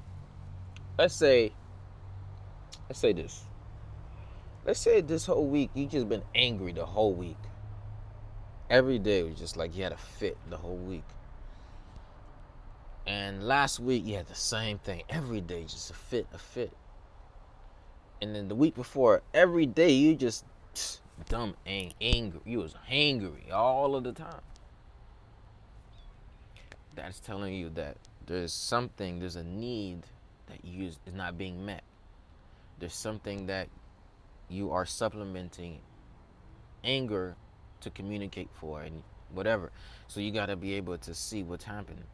Let's 0.98 1.16
say. 1.16 1.52
Let's 2.88 3.00
say 3.00 3.14
this. 3.14 3.44
Let's 4.66 4.80
say 4.80 5.02
this 5.02 5.26
whole 5.26 5.48
week 5.48 5.72
you 5.74 5.88
just 5.88 6.08
been 6.08 6.24
angry 6.36 6.72
the 6.72 6.86
whole 6.86 7.14
week. 7.14 7.38
Every 8.70 9.00
day 9.00 9.24
was 9.24 9.40
just 9.40 9.56
like 9.56 9.76
you 9.76 9.84
had 9.84 9.94
a 9.94 9.98
fit 9.98 10.38
the 10.50 10.58
whole 10.58 10.76
week. 10.76 11.06
And 13.06 13.48
last 13.48 13.80
week 13.80 14.06
you 14.06 14.16
had 14.16 14.28
the 14.28 14.36
same 14.36 14.80
thing. 14.80 15.04
Every 15.10 15.40
day 15.40 15.64
just 15.64 15.90
a 15.90 15.94
fit, 15.94 16.28
a 16.34 16.38
fit. 16.38 16.74
And 18.22 18.36
then 18.36 18.50
the 18.50 18.56
week 18.56 18.76
before, 18.76 19.22
every 19.34 19.66
day 19.66 19.92
you 19.92 20.16
just 20.16 20.44
dumb 21.30 21.56
ang- 21.66 21.94
angry. 22.02 22.42
You 22.46 22.60
was 22.60 22.76
angry 22.90 23.50
all 23.54 23.96
of 23.96 24.04
the 24.04 24.12
time. 24.12 24.42
That's 26.96 27.20
telling 27.20 27.54
you 27.54 27.70
that 27.76 27.96
there's 28.26 28.52
something, 28.52 29.20
there's 29.20 29.38
a 29.38 29.44
need 29.44 30.06
that 30.48 30.66
you 30.66 30.88
is 30.88 31.00
not 31.14 31.38
being 31.38 31.66
met. 31.66 31.84
There's 32.80 32.96
something 32.96 33.46
that 33.48 33.70
you 34.50 34.72
are 34.72 34.86
supplementing 34.86 35.80
anger 36.84 37.36
to 37.82 37.90
communicate 37.90 38.50
for 38.54 38.82
and 38.82 39.04
whatever. 39.34 39.72
So 40.08 40.20
you 40.20 40.32
got 40.32 40.48
to 40.48 40.56
be 40.56 40.74
able 40.74 40.98
to 40.98 41.14
see 41.14 41.44
what's 41.44 41.66
happening. 41.66 42.06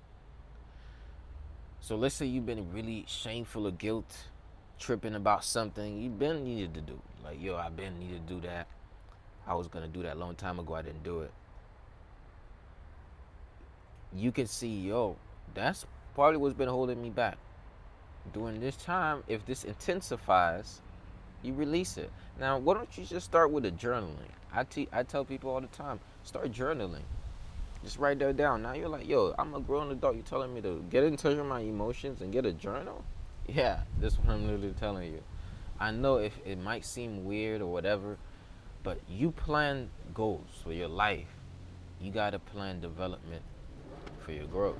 So 1.79 1.95
let's 1.95 2.15
say 2.15 2.25
you've 2.25 2.45
been 2.45 2.71
really 2.71 3.05
shameful 3.07 3.67
or 3.67 3.71
guilt 3.71 4.15
tripping 4.79 5.15
about 5.15 5.43
something 5.43 6.01
you've 6.01 6.19
been 6.19 6.43
needed 6.43 6.73
to 6.75 6.81
do. 6.81 6.99
Like, 7.23 7.41
yo, 7.41 7.55
I've 7.55 7.75
been 7.75 7.99
needed 7.99 8.27
to 8.27 8.33
do 8.35 8.41
that. 8.47 8.67
I 9.45 9.53
was 9.55 9.67
gonna 9.67 9.87
do 9.87 10.01
that 10.03 10.15
a 10.15 10.19
long 10.19 10.35
time 10.35 10.59
ago. 10.59 10.75
I 10.75 10.81
didn't 10.81 11.03
do 11.03 11.21
it. 11.21 11.31
You 14.15 14.31
can 14.31 14.47
see, 14.47 14.81
yo, 14.81 15.17
that's 15.53 15.85
probably 16.15 16.37
what's 16.37 16.53
been 16.53 16.69
holding 16.69 17.01
me 17.01 17.09
back. 17.09 17.37
During 18.31 18.59
this 18.61 18.77
time, 18.77 19.23
if 19.27 19.45
this 19.45 19.63
intensifies, 19.63 20.81
you 21.43 21.53
release 21.53 21.97
it. 21.97 22.11
Now, 22.39 22.57
why 22.57 22.73
don't 22.73 22.97
you 22.97 23.05
just 23.05 23.25
start 23.25 23.51
with 23.51 23.65
a 23.65 23.71
journaling? 23.71 24.31
I, 24.51 24.63
te- 24.63 24.89
I 24.91 25.03
tell 25.03 25.25
people 25.25 25.51
all 25.51 25.61
the 25.61 25.67
time, 25.67 25.99
start 26.23 26.51
journaling. 26.51 27.03
Just 27.83 27.99
write 27.99 28.19
that 28.19 28.37
down. 28.37 28.61
Now 28.61 28.73
you're 28.73 28.87
like, 28.87 29.07
yo, 29.07 29.35
I'm 29.37 29.53
a 29.53 29.59
grown 29.59 29.91
adult. 29.91 30.15
You're 30.15 30.23
telling 30.23 30.53
me 30.53 30.61
to 30.61 30.83
get 30.89 31.03
in 31.03 31.17
touch 31.17 31.35
with 31.35 31.45
my 31.45 31.59
emotions 31.59 32.21
and 32.21 32.31
get 32.31 32.45
a 32.45 32.53
journal? 32.53 33.03
Yeah, 33.47 33.81
this 33.99 34.13
is 34.13 34.19
what 34.19 34.29
I'm 34.29 34.45
literally 34.45 34.73
telling 34.79 35.11
you. 35.11 35.21
I 35.79 35.91
know 35.91 36.15
if 36.15 36.33
it 36.45 36.57
might 36.57 36.85
seem 36.85 37.25
weird 37.25 37.61
or 37.61 37.67
whatever, 37.67 38.17
but 38.83 38.99
you 39.09 39.31
plan 39.31 39.89
goals 40.13 40.47
for 40.63 40.71
your 40.71 40.87
life. 40.87 41.27
You 41.99 42.11
got 42.11 42.29
to 42.29 42.39
plan 42.39 42.79
development 42.79 43.41
for 44.19 44.31
your 44.31 44.45
growth. 44.45 44.79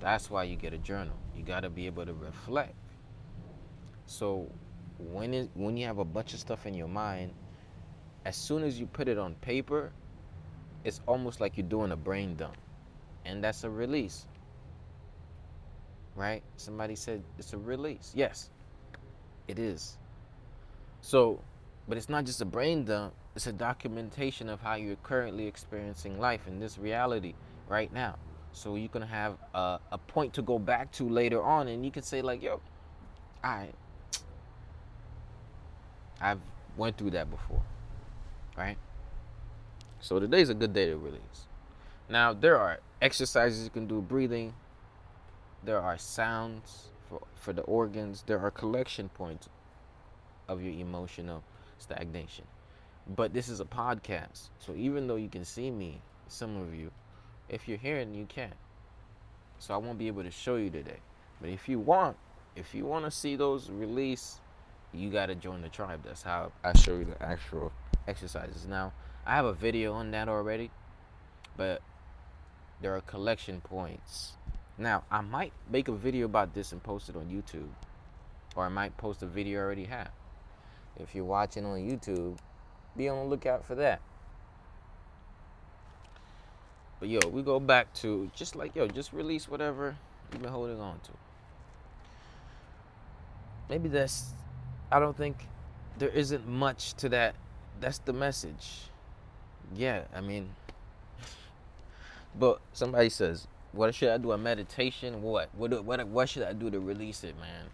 That's 0.00 0.30
why 0.30 0.44
you 0.44 0.56
get 0.56 0.72
a 0.72 0.78
journal. 0.78 1.14
You 1.36 1.44
got 1.44 1.60
to 1.60 1.70
be 1.70 1.86
able 1.86 2.06
to 2.06 2.14
reflect. 2.14 2.74
So 4.06 4.50
when 4.98 5.48
when 5.54 5.76
you 5.76 5.86
have 5.86 5.98
a 5.98 6.04
bunch 6.04 6.34
of 6.34 6.40
stuff 6.40 6.66
in 6.66 6.74
your 6.74 6.88
mind, 6.88 7.32
as 8.24 8.36
soon 8.36 8.62
as 8.62 8.78
you 8.78 8.86
put 8.86 9.08
it 9.08 9.18
on 9.18 9.34
paper, 9.36 9.92
it's 10.84 11.00
almost 11.06 11.40
like 11.40 11.56
you're 11.56 11.66
doing 11.66 11.92
a 11.92 11.96
brain 11.96 12.34
dump. 12.36 12.56
And 13.24 13.42
that's 13.42 13.64
a 13.64 13.70
release. 13.70 14.26
Right? 16.16 16.42
Somebody 16.56 16.96
said 16.96 17.22
it's 17.38 17.52
a 17.52 17.58
release. 17.58 18.12
Yes. 18.14 18.50
It 19.46 19.58
is. 19.58 19.96
So, 21.00 21.40
but 21.86 21.96
it's 21.96 22.08
not 22.08 22.24
just 22.24 22.40
a 22.40 22.44
brain 22.44 22.84
dump, 22.84 23.14
it's 23.34 23.46
a 23.46 23.52
documentation 23.52 24.48
of 24.48 24.60
how 24.60 24.74
you're 24.74 24.96
currently 24.96 25.46
experiencing 25.46 26.18
life 26.18 26.46
in 26.48 26.58
this 26.58 26.76
reality 26.76 27.34
right 27.68 27.92
now. 27.92 28.16
So 28.52 28.74
you 28.74 28.88
can 28.88 29.02
have 29.02 29.36
a, 29.54 29.78
a 29.92 29.98
point 29.98 30.34
to 30.34 30.42
go 30.42 30.58
back 30.58 30.90
to 30.92 31.08
later 31.08 31.42
on 31.42 31.68
and 31.68 31.84
you 31.84 31.90
can 31.90 32.02
say 32.02 32.20
like, 32.20 32.42
yo, 32.42 32.60
I 33.44 33.68
I've 36.20 36.40
went 36.76 36.96
through 36.96 37.10
that 37.10 37.30
before. 37.30 37.62
Right? 38.56 38.76
So 40.00 40.18
today's 40.18 40.48
a 40.48 40.54
good 40.54 40.72
day 40.72 40.86
to 40.86 40.96
release. 40.96 41.46
Now 42.08 42.32
there 42.32 42.56
are 42.58 42.78
exercises 43.02 43.64
you 43.64 43.70
can 43.70 43.86
do, 43.86 44.00
breathing. 44.00 44.54
There 45.64 45.80
are 45.80 45.98
sounds 45.98 46.88
for, 47.08 47.22
for 47.34 47.52
the 47.52 47.62
organs. 47.62 48.24
There 48.26 48.38
are 48.40 48.50
collection 48.50 49.08
points 49.08 49.48
of 50.48 50.62
your 50.62 50.72
emotional 50.72 51.42
stagnation. 51.78 52.44
But 53.08 53.32
this 53.32 53.48
is 53.48 53.60
a 53.60 53.64
podcast. 53.64 54.50
So 54.58 54.74
even 54.76 55.06
though 55.06 55.16
you 55.16 55.28
can 55.28 55.44
see 55.44 55.70
me, 55.70 56.00
some 56.28 56.56
of 56.56 56.74
you, 56.74 56.90
if 57.48 57.66
you're 57.68 57.78
hearing, 57.78 58.14
you 58.14 58.26
can't. 58.26 58.54
So 59.58 59.74
I 59.74 59.78
won't 59.78 59.98
be 59.98 60.06
able 60.06 60.22
to 60.22 60.30
show 60.30 60.56
you 60.56 60.70
today. 60.70 60.98
But 61.40 61.50
if 61.50 61.68
you 61.68 61.78
want, 61.78 62.16
if 62.54 62.74
you 62.74 62.84
want 62.84 63.04
to 63.04 63.10
see 63.10 63.36
those 63.36 63.70
release, 63.70 64.40
you 64.92 65.10
got 65.10 65.26
to 65.26 65.34
join 65.34 65.62
the 65.62 65.68
tribe. 65.68 66.00
That's 66.04 66.22
how 66.22 66.52
I 66.64 66.76
show 66.76 66.96
you 66.96 67.04
the 67.04 67.22
actual 67.22 67.72
exercises. 68.06 68.66
Now, 68.66 68.92
I 69.26 69.36
have 69.36 69.44
a 69.44 69.52
video 69.52 69.92
on 69.92 70.10
that 70.12 70.28
already, 70.28 70.70
but 71.56 71.82
there 72.80 72.94
are 72.96 73.00
collection 73.02 73.60
points. 73.60 74.32
Now, 74.78 75.04
I 75.10 75.20
might 75.20 75.52
make 75.70 75.88
a 75.88 75.92
video 75.92 76.26
about 76.26 76.54
this 76.54 76.72
and 76.72 76.82
post 76.82 77.08
it 77.08 77.16
on 77.16 77.26
YouTube, 77.26 77.68
or 78.56 78.64
I 78.64 78.68
might 78.68 78.96
post 78.96 79.22
a 79.22 79.26
video 79.26 79.60
I 79.60 79.62
already 79.64 79.84
have. 79.84 80.10
If 80.98 81.14
you're 81.14 81.24
watching 81.24 81.64
on 81.64 81.78
YouTube, 81.78 82.38
be 82.96 83.08
on 83.08 83.18
the 83.18 83.24
lookout 83.24 83.64
for 83.64 83.74
that. 83.76 84.00
But 87.00 87.08
yo, 87.08 87.20
we 87.30 87.42
go 87.42 87.60
back 87.60 87.92
to 87.94 88.30
just 88.34 88.56
like 88.56 88.74
yo, 88.74 88.88
just 88.88 89.12
release 89.12 89.48
whatever 89.48 89.96
you've 90.32 90.42
been 90.42 90.50
holding 90.50 90.80
on 90.80 90.98
to. 91.00 91.10
Maybe 93.68 93.88
that's 93.88 94.32
I 94.90 94.98
don't 94.98 95.16
think 95.16 95.46
there 95.98 96.08
isn't 96.08 96.46
much 96.46 96.94
to 96.94 97.08
that. 97.10 97.34
That's 97.80 97.98
the 97.98 98.12
message. 98.12 98.90
Yeah, 99.74 100.04
I 100.14 100.20
mean 100.20 100.50
but 102.38 102.60
somebody 102.72 103.08
says, 103.08 103.48
"What 103.72 103.94
should 103.94 104.10
I 104.10 104.18
do? 104.18 104.32
A 104.32 104.38
meditation? 104.38 105.22
What? 105.22 105.50
What? 105.54 105.84
What? 105.84 106.06
What 106.06 106.28
should 106.28 106.44
I 106.44 106.52
do 106.52 106.70
to 106.70 106.78
release 106.78 107.24
it, 107.24 107.38
man?" 107.38 107.66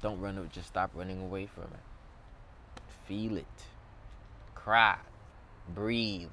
Don't 0.00 0.20
run. 0.20 0.48
Just 0.52 0.68
stop 0.68 0.90
running 0.94 1.20
away 1.20 1.46
from 1.46 1.64
it. 1.64 2.82
Feel 3.06 3.36
it. 3.36 3.46
Cry. 4.54 4.98
Breathe. 5.68 6.30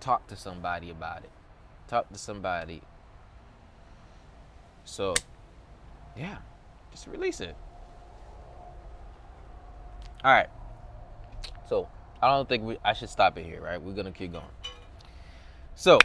Talk 0.00 0.26
to 0.28 0.36
somebody 0.36 0.90
about 0.90 1.24
it. 1.24 1.30
Talk 1.88 2.08
to 2.12 2.18
somebody. 2.18 2.82
So, 4.84 5.14
yeah, 6.16 6.38
just 6.90 7.06
release 7.06 7.40
it. 7.40 7.56
All 10.24 10.32
right. 10.32 10.48
So, 11.68 11.88
I 12.20 12.28
don't 12.28 12.48
think 12.48 12.64
we, 12.64 12.78
I 12.84 12.92
should 12.92 13.10
stop 13.10 13.38
it 13.38 13.44
here, 13.44 13.60
right? 13.60 13.80
We're 13.80 13.94
to 14.02 14.10
keep 14.10 14.32
going. 14.32 14.44
So, 15.74 15.98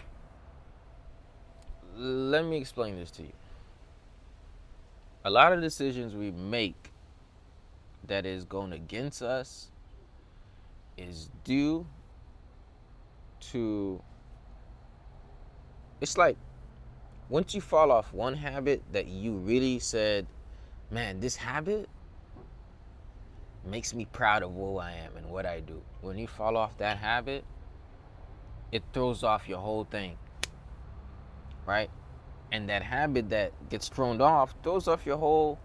let 1.95 2.45
me 2.45 2.57
explain 2.57 2.97
this 2.97 3.11
to 3.11 3.23
you. 3.23 3.33
A 5.25 5.29
lot 5.29 5.53
of 5.53 5.61
decisions 5.61 6.13
we 6.13 6.31
make 6.31 6.91
that 8.07 8.25
is 8.25 8.43
going 8.43 8.73
against 8.73 9.21
us 9.21 9.69
is 10.97 11.29
due 11.43 11.87
to 13.39 14.01
it's 16.01 16.17
like 16.17 16.37
once 17.29 17.55
you 17.55 17.61
fall 17.61 17.91
off 17.91 18.13
one 18.13 18.35
habit 18.35 18.83
that 18.91 19.07
you 19.07 19.33
really 19.33 19.79
said, 19.79 20.27
man, 20.93 21.19
this 21.19 21.35
habit 21.35 21.89
makes 23.65 23.93
me 23.93 24.05
proud 24.05 24.43
of 24.43 24.53
who 24.53 24.77
I 24.77 24.91
am 24.91 25.17
and 25.17 25.29
what 25.29 25.45
I 25.45 25.59
do. 25.59 25.81
When 26.01 26.17
you 26.17 26.27
fall 26.27 26.55
off 26.55 26.77
that 26.77 26.97
habit, 26.97 27.43
it 28.71 28.83
throws 28.93 29.23
off 29.23 29.49
your 29.49 29.59
whole 29.59 29.85
thing. 29.85 30.17
Right? 31.65 31.89
And 32.51 32.69
that 32.69 32.83
habit 32.83 33.29
that 33.29 33.69
gets 33.69 33.89
thrown 33.89 34.21
off 34.21 34.53
throws 34.61 34.87
off 34.87 35.05
your 35.05 35.17
whole 35.17 35.59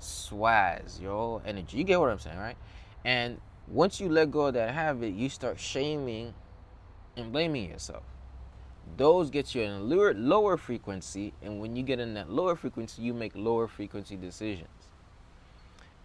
swaz, 0.00 1.00
your 1.00 1.12
whole 1.12 1.42
energy. 1.44 1.78
You 1.78 1.84
get 1.84 1.98
what 1.98 2.10
I'm 2.10 2.20
saying, 2.20 2.38
right? 2.38 2.56
And 3.04 3.40
once 3.66 3.98
you 3.98 4.08
let 4.08 4.30
go 4.30 4.46
of 4.46 4.54
that 4.54 4.72
habit, 4.72 5.14
you 5.14 5.28
start 5.28 5.58
shaming 5.58 6.34
and 7.16 7.32
blaming 7.32 7.68
yourself. 7.68 8.04
Those 8.96 9.30
get 9.30 9.54
you 9.54 9.62
in 9.62 9.70
a 9.70 9.80
lower, 9.80 10.14
lower 10.14 10.56
frequency, 10.56 11.32
and 11.42 11.60
when 11.60 11.76
you 11.76 11.82
get 11.82 11.98
in 11.98 12.14
that 12.14 12.30
lower 12.30 12.56
frequency, 12.56 13.02
you 13.02 13.14
make 13.14 13.32
lower 13.34 13.66
frequency 13.66 14.16
decisions. 14.16 14.68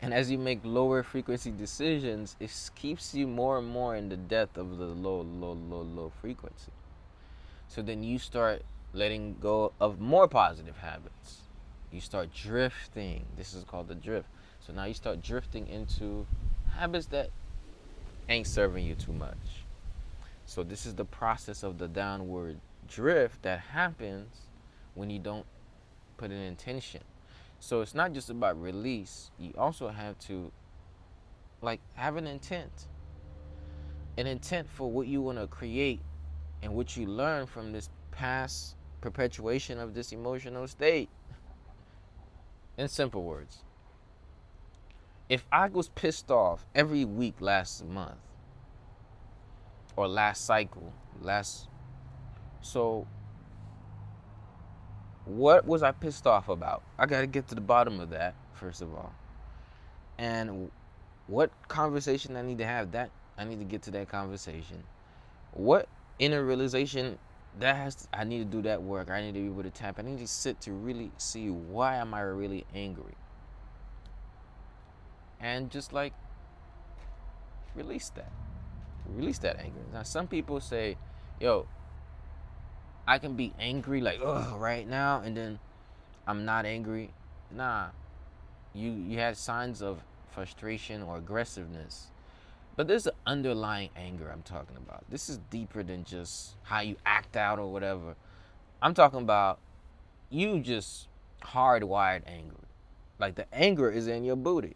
And 0.01 0.13
as 0.13 0.29
you 0.29 0.38
make 0.38 0.60
lower 0.63 1.01
frequency 1.03 1.51
decisions, 1.51 2.36
it 2.39 2.51
keeps 2.75 3.13
you 3.13 3.27
more 3.27 3.57
and 3.57 3.67
more 3.67 3.96
in 3.96 4.10
the 4.10 4.17
depth 4.17 4.57
of 4.57 4.77
the 4.77 4.86
low, 4.86 5.22
low, 5.22 5.53
low, 5.53 5.81
low 5.81 6.12
frequency. 6.22 6.72
So 7.67 7.81
then 7.81 8.03
you 8.03 8.19
start 8.19 8.62
letting 8.93 9.38
go 9.41 9.74
of 9.79 10.00
more 10.00 10.27
positive 10.27 10.77
habits. 10.77 11.41
You 11.91 12.00
start 12.00 12.34
drifting. 12.34 13.25
This 13.36 13.53
is 13.53 13.63
called 13.63 13.88
the 13.88 13.96
drift. 13.96 14.27
So 14.60 14.72
now 14.72 14.86
you 14.86 14.93
start 14.93 15.22
drifting 15.22 15.67
into 15.67 16.27
habits 16.75 17.07
that 17.07 17.31
ain't 18.29 18.48
serving 18.48 18.86
you 18.86 18.96
too 18.96 19.13
much. 19.13 19.65
So 20.46 20.63
this 20.63 20.86
is 20.86 20.96
the 20.96 21.05
process 21.05 21.63
of 21.63 21.77
the 21.77 21.88
downward 21.88 22.60
drift 22.88 23.44
that 23.44 23.60
happens 23.60 24.50
when 24.96 25.10
you 25.10 25.20
don't 25.20 25.46
put 26.17 26.32
an 26.32 26.41
intention. 26.41 27.01
So 27.60 27.82
it's 27.82 27.96
not 27.96 28.13
just 28.13 28.29
about 28.29 28.62
release. 28.62 29.32
You 29.38 29.53
also 29.58 29.89
have 29.89 30.17
to 30.20 30.51
like 31.62 31.82
have 31.96 32.15
an 32.15 32.27
intent. 32.27 32.88
An 34.17 34.27
intent 34.27 34.67
for 34.70 34.89
what 34.89 35.08
you 35.08 35.22
want 35.22 35.38
to 35.38 35.48
create 35.48 36.01
and 36.62 36.74
what 36.74 36.98
you 36.98 37.06
learn 37.06 37.46
from 37.46 37.72
this 37.72 37.89
past 38.12 38.75
perpetuation 39.01 39.79
of 39.79 39.94
this 39.94 40.12
emotional 40.12 40.67
state. 40.67 41.10
In 42.77 42.88
simple 42.88 43.24
words, 43.24 43.63
if 45.29 45.46
I 45.51 45.67
was 45.67 45.89
pissed 45.89 46.32
off 46.32 46.65
every 46.74 47.06
week 47.06 47.36
last 47.39 47.86
month 47.86 48.17
or 49.96 50.08
last 50.08 50.46
cycle, 50.46 50.94
last 51.22 51.67
so 52.67 53.07
what 55.25 55.65
was 55.65 55.83
I 55.83 55.91
pissed 55.91 56.27
off 56.27 56.50
about? 56.50 56.83
I 56.97 57.05
got 57.05 57.21
to 57.21 57.27
get 57.27 57.47
to 57.50 57.55
the 57.55 57.62
bottom 57.62 58.00
of 58.00 58.09
that 58.12 58.36
first 58.53 58.81
of 58.81 58.93
all. 58.93 59.13
And 60.17 60.71
what 61.27 61.51
conversation 61.67 62.36
I 62.36 62.41
need 62.41 62.57
to 62.57 62.65
have 62.65 62.91
that 62.91 63.12
I 63.38 63.43
need 63.43 63.59
to 63.59 63.65
get 63.65 63.83
to 63.83 63.91
that 63.91 64.09
conversation. 64.09 64.83
What 65.53 65.88
inner 66.17 66.43
realization 66.43 67.19
that 67.59 67.75
has 67.75 67.95
to, 67.95 68.07
I 68.13 68.24
need 68.24 68.39
to 68.39 68.45
do 68.45 68.62
that 68.63 68.81
work. 68.81 69.09
I 69.09 69.21
need 69.21 69.33
to 69.36 69.39
be 69.39 69.45
able 69.45 69.63
to 69.63 69.69
tap. 69.69 70.00
I 70.00 70.01
need 70.01 70.19
to 70.19 70.27
sit 70.27 70.59
to 70.62 70.71
really 70.71 71.12
see 71.17 71.50
why 71.50 71.95
am 71.95 72.13
I 72.13 72.21
really 72.21 72.65
angry. 72.74 73.15
And 75.39 75.69
just 75.69 75.93
like 75.93 76.13
release 77.75 78.09
that. 78.15 78.31
Release 79.07 79.38
that 79.39 79.59
anger. 79.59 79.81
Now 79.93 80.03
some 80.03 80.27
people 80.27 80.59
say, 80.59 80.97
yo, 81.39 81.67
I 83.08 83.20
can 83.20 83.36
be 83.36 83.54
angry 83.60 84.02
like 84.02 84.20
ugh 84.24 84.60
right 84.60 84.88
now 84.88 85.22
and 85.22 85.36
then 85.36 85.60
I'm 86.28 86.44
not 86.44 86.66
angry. 86.66 87.12
Nah. 87.52 87.88
You 88.74 88.92
you 88.92 89.18
had 89.18 89.38
signs 89.38 89.82
of 89.82 90.02
frustration 90.30 91.02
or 91.02 91.18
aggressiveness. 91.18 92.08
But 92.76 92.88
there's 92.88 93.08
an 93.08 93.14
underlying 93.26 93.90
anger 93.96 94.30
I'm 94.32 94.44
talking 94.44 94.78
about. 94.78 95.04
This 95.10 95.30
is 95.30 95.40
deeper 95.50 95.82
than 95.82 96.04
just 96.04 96.58
how 96.64 96.82
you 96.82 96.98
act 97.06 97.36
out 97.36 97.58
or 97.58 97.72
whatever. 97.72 98.15
I'm 98.82 98.93
talking 98.93 99.22
about 99.22 99.60
you 100.30 100.60
just 100.60 101.08
hardwired 101.41 102.22
angry. 102.28 102.67
Like 103.20 103.36
the 103.36 103.52
anger 103.54 103.89
is 103.89 104.08
in 104.08 104.24
your 104.24 104.36
booty. 104.36 104.76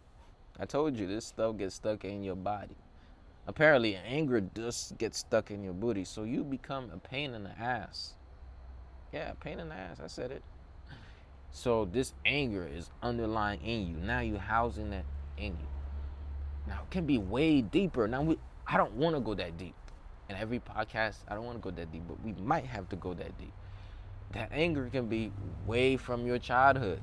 I 0.58 0.64
told 0.64 0.96
you 0.96 1.06
this 1.06 1.26
stuff 1.26 1.56
gets 1.58 1.76
stuck 1.76 2.04
in 2.04 2.24
your 2.24 2.34
body. 2.34 2.76
Apparently, 3.46 3.96
anger 3.96 4.40
does 4.40 4.92
get 4.98 5.14
stuck 5.14 5.50
in 5.50 5.62
your 5.64 5.72
booty, 5.72 6.04
so 6.04 6.24
you 6.24 6.44
become 6.44 6.90
a 6.92 6.98
pain 6.98 7.34
in 7.34 7.44
the 7.44 7.58
ass. 7.58 8.14
Yeah, 9.12 9.32
pain 9.40 9.60
in 9.60 9.68
the 9.68 9.74
ass. 9.74 10.00
I 10.02 10.06
said 10.06 10.30
it. 10.30 10.42
So 11.50 11.84
this 11.84 12.14
anger 12.24 12.66
is 12.66 12.90
underlying 13.02 13.60
in 13.60 13.86
you. 13.86 13.96
Now 13.96 14.20
you're 14.20 14.38
housing 14.38 14.90
that 14.90 15.04
in 15.36 15.52
you. 15.52 15.68
Now 16.66 16.80
it 16.82 16.90
can 16.90 17.04
be 17.04 17.18
way 17.18 17.60
deeper. 17.60 18.08
Now 18.08 18.22
we 18.22 18.38
I 18.66 18.78
don't 18.78 18.94
want 18.94 19.14
to 19.16 19.20
go 19.20 19.34
that 19.34 19.58
deep. 19.58 19.74
In 20.30 20.36
every 20.36 20.60
podcast, 20.60 21.16
I 21.28 21.34
don't 21.34 21.44
want 21.44 21.58
to 21.58 21.62
go 21.62 21.70
that 21.76 21.92
deep, 21.92 22.04
but 22.08 22.22
we 22.24 22.32
might 22.32 22.64
have 22.64 22.88
to 22.88 22.96
go 22.96 23.12
that 23.12 23.36
deep. 23.38 23.52
That 24.32 24.50
anger 24.50 24.88
can 24.90 25.08
be 25.08 25.30
way 25.66 25.98
from 25.98 26.26
your 26.26 26.38
childhood. 26.38 27.02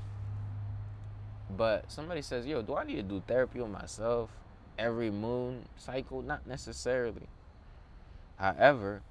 But 1.55 1.91
somebody 1.91 2.23
says, 2.23 2.47
yo, 2.47 2.63
do 2.63 2.75
I 2.75 2.85
need 2.85 2.95
to 2.95 3.03
do 3.03 3.21
therapy 3.27 3.59
on 3.59 3.71
myself 3.71 4.31
every 4.79 5.11
moon 5.11 5.65
cycle? 5.77 6.23
Not 6.23 6.47
necessarily. 6.47 7.27
However, 8.37 9.03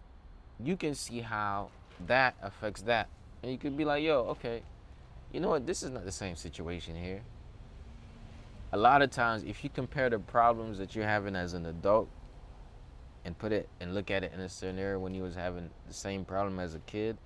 you 0.58 0.76
can 0.76 0.94
see 0.94 1.20
how 1.20 1.70
that 2.06 2.36
affects 2.42 2.82
that. 2.82 3.08
And 3.42 3.52
you 3.52 3.58
could 3.58 3.76
be 3.76 3.84
like, 3.84 4.02
yo, 4.02 4.20
okay, 4.30 4.62
you 5.32 5.40
know 5.40 5.50
what? 5.50 5.66
This 5.66 5.82
is 5.82 5.90
not 5.90 6.04
the 6.04 6.12
same 6.12 6.36
situation 6.36 6.96
here. 6.96 7.22
A 8.72 8.76
lot 8.76 9.02
of 9.02 9.10
times, 9.10 9.44
if 9.44 9.64
you 9.64 9.70
compare 9.70 10.10
the 10.10 10.18
problems 10.18 10.78
that 10.78 10.94
you're 10.94 11.06
having 11.06 11.34
as 11.34 11.54
an 11.54 11.66
adult 11.66 12.08
and 13.24 13.38
put 13.38 13.52
it 13.52 13.68
and 13.80 13.94
look 13.94 14.10
at 14.10 14.24
it 14.24 14.32
in 14.34 14.40
a 14.40 14.48
scenario 14.48 14.98
when 14.98 15.14
you 15.14 15.22
was 15.22 15.34
having 15.34 15.70
the 15.86 15.94
same 15.94 16.24
problem 16.24 16.58
as 16.58 16.74
a 16.74 16.80
kid, 16.80 17.16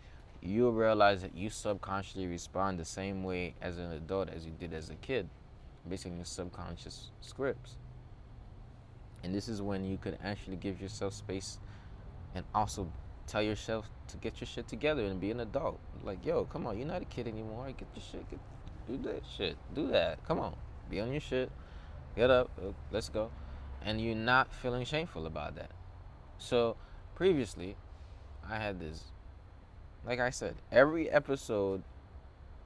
you'll 0.41 0.73
realize 0.73 1.23
that 1.23 1.37
you 1.37 1.51
subconsciously 1.51 2.27
respond 2.27 2.79
the 2.79 2.85
same 2.85 3.23
way 3.23 3.55
as 3.61 3.79
an 3.79 3.93
adult 3.93 4.29
as 4.29 4.45
you 4.45 4.53
did 4.59 4.73
as 4.73 4.91
a 4.91 4.95
kid, 4.97 5.29
based 5.89 6.07
on 6.07 6.17
your 6.17 6.25
subconscious 6.25 7.11
scripts. 7.21 7.77
And 9.25 9.35
this 9.35 9.49
is 9.49 9.63
when 9.63 9.85
you 9.85 9.99
could 9.99 10.19
actually 10.23 10.57
give 10.57 10.81
yourself 10.81 11.15
space 11.15 11.59
and 12.35 12.45
also 12.55 12.89
tell 13.27 13.43
yourself 13.43 13.89
to 14.09 14.17
get 14.17 14.41
your 14.41 14.47
shit 14.47 14.69
together 14.69 15.05
and 15.05 15.21
be 15.21 15.31
an 15.31 15.41
adult. 15.41 15.81
Like, 16.03 16.25
yo, 16.25 16.45
come 16.45 16.67
on, 16.67 16.79
you're 16.79 16.87
not 16.87 17.03
a 17.03 17.07
kid 17.07 17.27
anymore. 17.27 17.67
Get 17.67 17.89
your 17.95 18.05
shit, 18.11 18.31
get, 18.31 18.41
do 18.87 19.09
that 19.09 19.23
shit, 19.37 19.57
do 19.75 19.89
that. 19.89 20.25
Come 20.27 20.41
on, 20.41 20.57
be 20.91 21.01
on 21.01 21.11
your 21.11 21.21
shit. 21.21 21.51
Get 22.17 22.31
up, 22.31 22.51
uh, 22.59 22.73
let's 22.91 23.09
go. 23.09 23.31
And 23.85 24.01
you're 24.01 24.15
not 24.15 24.53
feeling 24.53 24.85
shameful 24.85 25.27
about 25.27 25.57
that. 25.57 25.71
So, 26.39 26.77
previously, 27.15 27.77
I 28.49 28.57
had 28.57 28.81
this. 28.81 29.05
Like 30.05 30.21
I 30.21 30.31
said, 30.31 30.57
every 30.71 31.09
episode, 31.09 31.83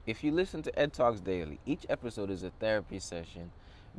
if 0.05 0.23
you 0.23 0.31
listen 0.31 0.63
to 0.63 0.79
Ed 0.79 0.93
Talks 0.93 1.21
Daily, 1.21 1.59
each 1.65 1.85
episode 1.87 2.29
is 2.29 2.43
a 2.43 2.49
therapy 2.59 2.99
session 2.99 3.51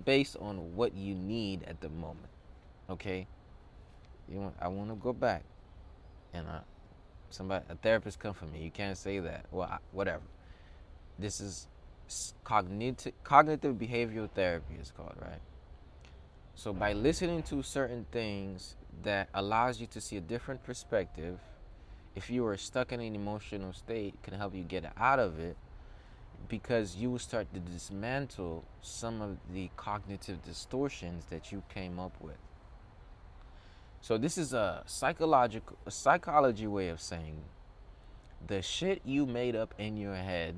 based 0.04 0.36
on 0.40 0.76
what 0.76 0.94
you 0.94 1.14
need 1.14 1.62
at 1.64 1.80
the 1.80 1.88
moment. 1.88 2.28
Okay? 2.90 3.26
You 4.28 4.40
want, 4.40 4.54
I 4.60 4.68
want 4.68 4.90
to 4.90 4.96
go 4.96 5.12
back 5.12 5.44
and 6.32 6.46
uh, 6.46 6.60
somebody 7.30 7.64
a 7.68 7.74
therapist 7.76 8.18
come 8.18 8.34
for 8.34 8.46
me. 8.46 8.62
You 8.62 8.70
can't 8.70 8.96
say 8.96 9.18
that. 9.20 9.46
Well, 9.50 9.68
I, 9.70 9.78
whatever. 9.92 10.22
This 11.18 11.40
is 11.40 11.68
cognitive 12.44 13.12
cognitive 13.24 13.76
behavioral 13.76 14.30
therapy 14.30 14.74
is 14.80 14.92
called, 14.96 15.14
right? 15.20 15.40
So 16.54 16.72
by 16.72 16.92
listening 16.92 17.42
to 17.44 17.62
certain 17.62 18.04
things 18.10 18.74
that 19.02 19.28
allows 19.34 19.80
you 19.80 19.86
to 19.88 20.00
see 20.00 20.16
a 20.16 20.20
different 20.20 20.64
perspective, 20.64 21.38
if 22.16 22.30
you 22.30 22.44
are 22.46 22.56
stuck 22.56 22.92
in 22.92 23.00
an 23.00 23.14
emotional 23.14 23.72
state, 23.72 24.20
can 24.22 24.34
help 24.34 24.54
you 24.54 24.64
get 24.64 24.84
out 24.96 25.20
of 25.20 25.38
it 25.38 25.56
because 26.48 26.96
you 26.96 27.10
will 27.10 27.18
start 27.18 27.46
to 27.54 27.60
dismantle 27.60 28.64
some 28.82 29.20
of 29.20 29.36
the 29.52 29.70
cognitive 29.76 30.42
distortions 30.44 31.24
that 31.30 31.52
you 31.52 31.62
came 31.72 31.98
up 31.98 32.12
with. 32.20 32.38
So 34.00 34.16
this 34.16 34.38
is 34.38 34.52
a 34.52 34.82
psychological 34.86 35.76
a 35.84 35.90
psychology 35.90 36.66
way 36.66 36.88
of 36.88 37.00
saying 37.00 37.42
the 38.46 38.62
shit 38.62 39.02
you 39.04 39.26
made 39.26 39.56
up 39.56 39.74
in 39.78 39.96
your 39.96 40.14
head 40.14 40.54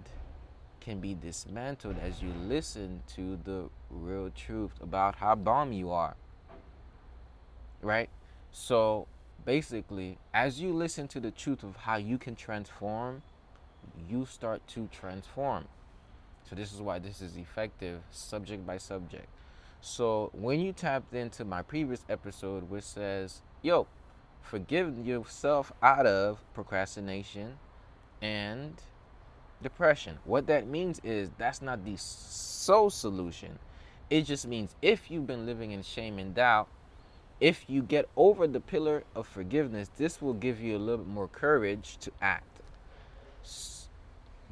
can 0.80 1.00
be 1.00 1.14
dismantled 1.14 1.96
as 1.98 2.22
you 2.22 2.32
listen 2.46 3.02
to 3.14 3.38
the 3.44 3.68
real 3.90 4.30
truth 4.30 4.72
about 4.80 5.16
how 5.16 5.34
bomb 5.34 5.72
you 5.72 5.90
are. 5.90 6.16
Right? 7.82 8.08
So 8.52 9.06
basically, 9.44 10.18
as 10.32 10.60
you 10.60 10.72
listen 10.72 11.08
to 11.08 11.20
the 11.20 11.30
truth 11.30 11.62
of 11.62 11.76
how 11.76 11.96
you 11.96 12.18
can 12.18 12.34
transform, 12.34 13.22
you 14.08 14.26
start 14.26 14.66
to 14.68 14.88
transform. 14.92 15.66
So 16.48 16.56
this 16.56 16.72
is 16.72 16.80
why 16.80 16.98
this 16.98 17.20
is 17.20 17.36
effective 17.36 18.00
subject 18.10 18.66
by 18.66 18.78
subject. 18.78 19.26
So 19.82 20.30
when 20.34 20.60
you 20.60 20.72
tapped 20.72 21.14
into 21.14 21.44
my 21.44 21.62
previous 21.62 22.04
episode, 22.08 22.68
which 22.68 22.84
says, 22.84 23.42
yo, 23.62 23.86
forgive 24.42 25.06
yourself 25.06 25.72
out 25.82 26.06
of 26.06 26.38
procrastination 26.54 27.58
and 28.20 28.74
depression. 29.62 30.18
What 30.24 30.46
that 30.48 30.66
means 30.66 31.00
is 31.02 31.30
that's 31.38 31.62
not 31.62 31.84
the 31.84 31.96
sole 31.96 32.90
solution. 32.90 33.58
It 34.10 34.22
just 34.22 34.46
means 34.46 34.74
if 34.82 35.10
you've 35.10 35.26
been 35.26 35.46
living 35.46 35.70
in 35.72 35.82
shame 35.82 36.18
and 36.18 36.34
doubt, 36.34 36.68
if 37.40 37.64
you 37.68 37.82
get 37.82 38.06
over 38.16 38.46
the 38.46 38.60
pillar 38.60 39.04
of 39.14 39.26
forgiveness, 39.26 39.90
this 39.96 40.20
will 40.20 40.34
give 40.34 40.60
you 40.60 40.76
a 40.76 40.78
little 40.78 40.98
bit 40.98 41.06
more 41.06 41.28
courage 41.28 41.96
to 42.00 42.12
act. 42.20 42.60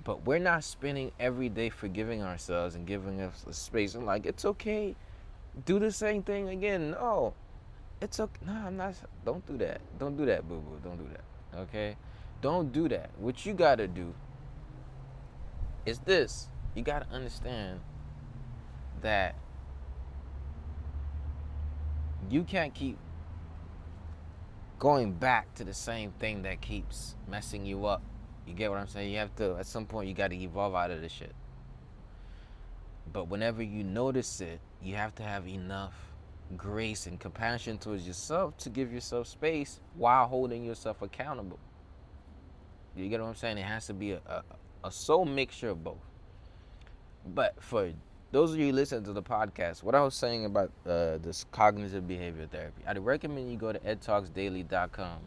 But 0.04 0.24
we're 0.24 0.38
not 0.38 0.64
spending 0.64 1.12
every 1.20 1.50
day 1.50 1.68
forgiving 1.68 2.22
ourselves 2.22 2.74
and 2.74 2.86
giving 2.86 3.20
us 3.20 3.44
a 3.46 3.52
space 3.52 3.94
and 3.94 4.06
like 4.06 4.24
it's 4.24 4.46
okay. 4.46 4.96
Do 5.64 5.78
the 5.78 5.92
same 5.92 6.22
thing 6.22 6.48
again. 6.48 6.92
No. 6.92 7.34
It's 8.00 8.20
okay. 8.20 8.40
No, 8.46 8.52
I'm 8.52 8.76
not 8.76 8.94
don't 9.24 9.44
do 9.46 9.56
that. 9.58 9.80
Don't 9.98 10.16
do 10.16 10.24
that, 10.26 10.48
boo 10.48 10.60
boo. 10.60 10.78
Don't 10.82 10.96
do 10.96 11.08
that. 11.10 11.58
Okay? 11.62 11.96
Don't 12.40 12.72
do 12.72 12.88
that. 12.88 13.10
What 13.18 13.44
you 13.44 13.54
gotta 13.54 13.88
do 13.88 14.14
is 15.84 15.98
this. 16.00 16.48
You 16.74 16.82
gotta 16.82 17.06
understand 17.10 17.80
that 19.02 19.34
you 22.30 22.44
can't 22.44 22.72
keep 22.72 22.98
going 24.78 25.12
back 25.12 25.52
to 25.56 25.64
the 25.64 25.74
same 25.74 26.12
thing 26.12 26.42
that 26.42 26.60
keeps 26.60 27.16
messing 27.28 27.66
you 27.66 27.86
up 27.86 28.02
you 28.48 28.54
get 28.54 28.70
what 28.70 28.78
I'm 28.78 28.88
saying? 28.88 29.12
You 29.12 29.18
have 29.18 29.34
to, 29.36 29.56
at 29.56 29.66
some 29.66 29.84
point, 29.84 30.08
you 30.08 30.14
got 30.14 30.28
to 30.28 30.36
evolve 30.36 30.74
out 30.74 30.90
of 30.90 31.02
this 31.02 31.12
shit. 31.12 31.34
But 33.12 33.28
whenever 33.28 33.62
you 33.62 33.84
notice 33.84 34.40
it, 34.40 34.60
you 34.82 34.96
have 34.96 35.14
to 35.16 35.22
have 35.22 35.46
enough 35.46 35.94
grace 36.56 37.06
and 37.06 37.18
compassion 37.20 37.78
towards 37.78 38.06
yourself 38.06 38.56
to 38.58 38.70
give 38.70 38.92
yourself 38.92 39.26
space 39.26 39.80
while 39.94 40.26
holding 40.26 40.64
yourself 40.64 41.02
accountable. 41.02 41.58
You 42.96 43.08
get 43.08 43.20
what 43.20 43.28
I'm 43.28 43.34
saying? 43.34 43.58
It 43.58 43.64
has 43.64 43.86
to 43.86 43.94
be 43.94 44.12
a, 44.12 44.20
a, 44.26 44.42
a 44.84 44.90
soul 44.90 45.24
mixture 45.24 45.70
of 45.70 45.84
both. 45.84 45.98
But 47.34 47.62
for 47.62 47.92
those 48.32 48.52
of 48.52 48.58
you 48.58 48.72
listening 48.72 49.04
to 49.04 49.12
the 49.12 49.22
podcast, 49.22 49.82
what 49.82 49.94
I 49.94 50.02
was 50.02 50.14
saying 50.14 50.44
about 50.44 50.70
uh, 50.86 51.18
this 51.18 51.44
cognitive 51.50 52.08
behavior 52.08 52.46
therapy, 52.50 52.82
I'd 52.86 52.98
recommend 52.98 53.50
you 53.50 53.56
go 53.56 53.72
to 53.72 53.78
edtalksdaily.com 53.78 55.18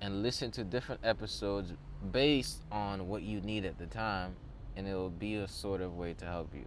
and 0.00 0.22
listen 0.22 0.50
to 0.52 0.64
different 0.64 1.00
episodes 1.04 1.72
based 2.12 2.62
on 2.70 3.08
what 3.08 3.22
you 3.22 3.40
need 3.40 3.64
at 3.64 3.78
the 3.78 3.86
time, 3.86 4.34
and 4.76 4.86
it'll 4.88 5.10
be 5.10 5.36
a 5.36 5.48
sort 5.48 5.80
of 5.80 5.96
way 5.96 6.14
to 6.14 6.24
help 6.24 6.54
you. 6.54 6.66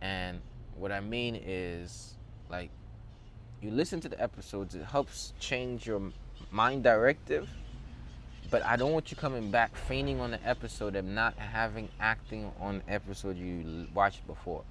And 0.00 0.40
what 0.76 0.92
I 0.92 1.00
mean 1.00 1.40
is, 1.44 2.16
like, 2.50 2.70
you 3.60 3.70
listen 3.70 4.00
to 4.00 4.08
the 4.08 4.20
episodes, 4.20 4.74
it 4.74 4.84
helps 4.84 5.32
change 5.38 5.86
your 5.86 6.12
mind 6.50 6.82
directive. 6.82 7.48
But 8.50 8.64
I 8.64 8.76
don't 8.76 8.92
want 8.92 9.10
you 9.10 9.16
coming 9.16 9.50
back 9.50 9.74
fainting 9.74 10.20
on 10.20 10.30
the 10.30 10.46
episode 10.46 10.94
and 10.94 11.14
not 11.14 11.36
having 11.38 11.88
acting 11.98 12.52
on 12.60 12.82
the 12.86 12.92
episode 12.92 13.36
you 13.36 13.86
watched 13.94 14.26
before. 14.26 14.64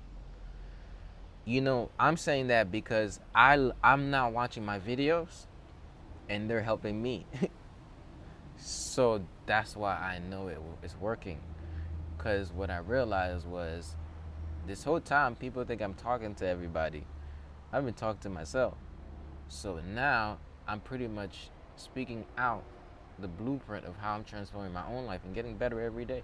You 1.45 1.59
know, 1.59 1.89
I'm 1.99 2.15
saying 2.15 2.47
that 2.47 2.71
because 2.71 3.19
I 3.35 3.71
I'm 3.83 4.09
not 4.09 4.31
watching 4.31 4.63
my 4.63 4.79
videos 4.79 5.47
and 6.29 6.49
they're 6.49 6.61
helping 6.61 7.01
me. 7.01 7.25
so 8.57 9.21
that's 9.45 9.75
why 9.75 9.95
I 9.95 10.19
know 10.19 10.47
it, 10.47 10.59
it 10.81 10.85
is 10.85 10.95
working. 10.95 11.39
Because 12.23 12.53
what 12.53 12.69
I 12.69 12.77
realized 12.77 13.45
was 13.45 13.97
this 14.65 14.85
whole 14.85 15.01
time 15.01 15.35
people 15.35 15.65
think 15.65 15.81
I'm 15.81 15.93
talking 15.93 16.33
to 16.35 16.47
everybody. 16.47 17.03
I've 17.73 17.83
been 17.83 17.93
talking 17.93 18.21
to 18.21 18.29
myself. 18.29 18.75
So 19.49 19.81
now 19.93 20.37
I'm 20.65 20.79
pretty 20.79 21.09
much 21.09 21.49
speaking 21.75 22.23
out 22.37 22.63
the 23.19 23.27
blueprint 23.27 23.85
of 23.85 23.97
how 23.97 24.13
I'm 24.13 24.23
transforming 24.23 24.71
my 24.71 24.87
own 24.87 25.05
life 25.05 25.19
and 25.25 25.35
getting 25.35 25.57
better 25.57 25.81
every 25.81 26.05
day. 26.05 26.23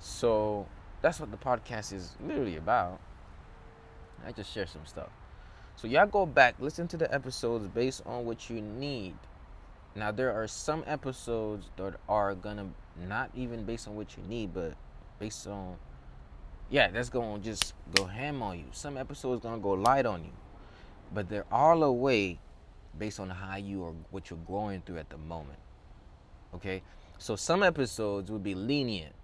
So 0.00 0.66
that's 1.00 1.20
what 1.20 1.30
the 1.30 1.36
podcast 1.36 1.92
is 1.92 2.16
literally 2.20 2.56
about. 2.56 2.98
I 4.26 4.32
just 4.32 4.52
share 4.52 4.66
some 4.66 4.84
stuff. 4.84 5.10
So 5.76 5.86
y'all 5.86 6.06
go 6.06 6.26
back, 6.26 6.56
listen 6.58 6.88
to 6.88 6.96
the 6.96 7.14
episodes 7.14 7.68
based 7.68 8.02
on 8.04 8.24
what 8.24 8.50
you 8.50 8.60
need. 8.60 9.14
Now 9.94 10.10
there 10.10 10.32
are 10.32 10.48
some 10.48 10.82
episodes 10.88 11.70
that 11.76 11.94
are 12.08 12.34
gonna 12.34 12.70
not 13.06 13.30
even 13.36 13.62
based 13.62 13.86
on 13.86 13.94
what 13.94 14.16
you 14.16 14.24
need, 14.24 14.52
but 14.52 14.74
based 15.18 15.46
on 15.46 15.76
yeah, 16.70 16.90
that's 16.90 17.08
gonna 17.08 17.38
just 17.40 17.74
go 17.94 18.04
ham 18.04 18.42
on 18.42 18.58
you. 18.58 18.64
Some 18.72 18.96
episodes 18.96 19.42
gonna 19.42 19.60
go 19.60 19.70
light 19.70 20.06
on 20.06 20.24
you, 20.24 20.32
but 21.12 21.28
they're 21.28 21.46
all 21.52 21.82
a 21.82 21.92
way 21.92 22.38
based 22.98 23.20
on 23.20 23.30
how 23.30 23.56
you 23.56 23.84
are 23.84 23.92
what 24.10 24.30
you're 24.30 24.38
going 24.46 24.82
through 24.82 24.98
at 24.98 25.10
the 25.10 25.18
moment. 25.18 25.58
Okay, 26.54 26.82
so 27.18 27.36
some 27.36 27.62
episodes 27.62 28.30
would 28.30 28.42
be 28.42 28.54
lenient, 28.54 29.14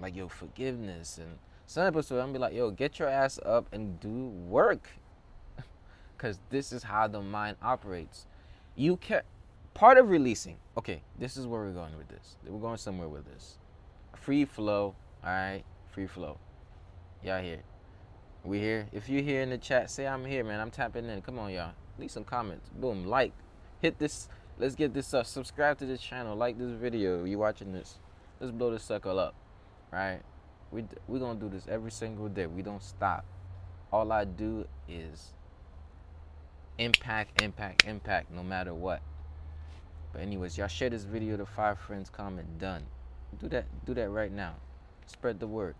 like 0.00 0.14
your 0.14 0.28
forgiveness, 0.28 1.18
and 1.18 1.38
some 1.66 1.86
episodes 1.86 2.22
I'm 2.22 2.32
be 2.32 2.38
like 2.38 2.54
yo 2.54 2.70
get 2.70 2.98
your 2.98 3.08
ass 3.08 3.38
up 3.44 3.66
and 3.72 3.98
do 4.00 4.28
work 4.48 4.88
because 6.16 6.38
this 6.50 6.72
is 6.72 6.82
how 6.82 7.08
the 7.08 7.22
mind 7.22 7.56
operates. 7.62 8.26
You 8.74 8.96
can 8.96 9.22
part 9.74 9.98
of 9.98 10.08
releasing. 10.08 10.56
Okay, 10.76 11.02
this 11.18 11.36
is 11.36 11.46
where 11.46 11.62
we're 11.62 11.72
going 11.72 11.96
with 11.96 12.08
this. 12.08 12.36
We're 12.46 12.60
going 12.60 12.78
somewhere 12.78 13.08
with 13.08 13.24
this. 13.26 13.58
Free 14.14 14.44
flow. 14.44 14.94
All 15.26 15.32
right, 15.32 15.64
free 15.90 16.06
flow. 16.06 16.38
Y'all 17.24 17.42
here? 17.42 17.62
We 18.44 18.60
here? 18.60 18.86
If 18.92 19.08
you're 19.08 19.24
here 19.24 19.42
in 19.42 19.50
the 19.50 19.58
chat, 19.58 19.90
say 19.90 20.06
I'm 20.06 20.24
here, 20.24 20.44
man. 20.44 20.60
I'm 20.60 20.70
tapping 20.70 21.06
in. 21.06 21.20
Come 21.20 21.40
on, 21.40 21.50
y'all. 21.50 21.72
Leave 21.98 22.12
some 22.12 22.22
comments. 22.22 22.68
Boom, 22.68 23.04
like, 23.04 23.32
hit 23.82 23.98
this. 23.98 24.28
Let's 24.56 24.76
get 24.76 24.94
this 24.94 25.12
up. 25.12 25.26
Subscribe 25.26 25.78
to 25.78 25.86
this 25.86 26.00
channel. 26.00 26.36
Like 26.36 26.58
this 26.58 26.70
video. 26.70 27.24
You 27.24 27.38
watching 27.38 27.72
this? 27.72 27.98
Let's 28.38 28.52
blow 28.52 28.70
this 28.70 28.84
sucker 28.84 29.10
up. 29.18 29.34
Right? 29.92 30.20
We 30.70 30.84
we 31.08 31.18
gonna 31.18 31.40
do 31.40 31.48
this 31.48 31.66
every 31.68 31.90
single 31.90 32.28
day. 32.28 32.46
We 32.46 32.62
don't 32.62 32.82
stop. 32.82 33.24
All 33.92 34.12
I 34.12 34.26
do 34.26 34.68
is 34.88 35.32
impact, 36.78 37.42
impact, 37.42 37.84
impact, 37.84 38.30
no 38.30 38.44
matter 38.44 38.74
what. 38.74 39.02
But 40.12 40.22
anyways, 40.22 40.56
y'all 40.56 40.68
share 40.68 40.90
this 40.90 41.02
video 41.02 41.36
to 41.36 41.46
five 41.46 41.80
friends, 41.80 42.10
comment 42.10 42.60
done. 42.60 42.84
Do 43.40 43.48
that, 43.48 43.64
do 43.84 43.92
that 43.94 44.08
right 44.08 44.30
now. 44.30 44.54
Spread 45.06 45.40
the 45.40 45.46
word. 45.46 45.74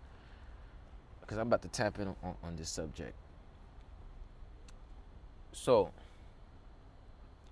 Because 1.21 1.37
I'm 1.37 1.47
about 1.47 1.61
to 1.63 1.67
tap 1.67 1.99
in 1.99 2.07
on, 2.07 2.35
on 2.43 2.55
this 2.55 2.69
subject. 2.69 3.13
So, 5.51 5.91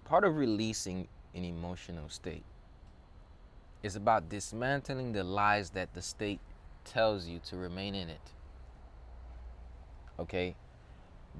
part 0.06 0.24
of 0.24 0.38
releasing 0.38 1.08
an 1.34 1.44
emotional 1.44 2.10
state 2.10 2.44
is 3.84 3.96
about 3.96 4.30
dismantling 4.30 5.12
the 5.12 5.24
lies 5.24 5.72
that 5.72 5.94
the 5.94 6.02
state 6.02 6.40
tells 6.86 7.28
you 7.28 7.40
to 7.46 7.58
remain 7.58 7.96
in 7.96 8.10
it. 8.10 8.32
Okay? 10.20 10.56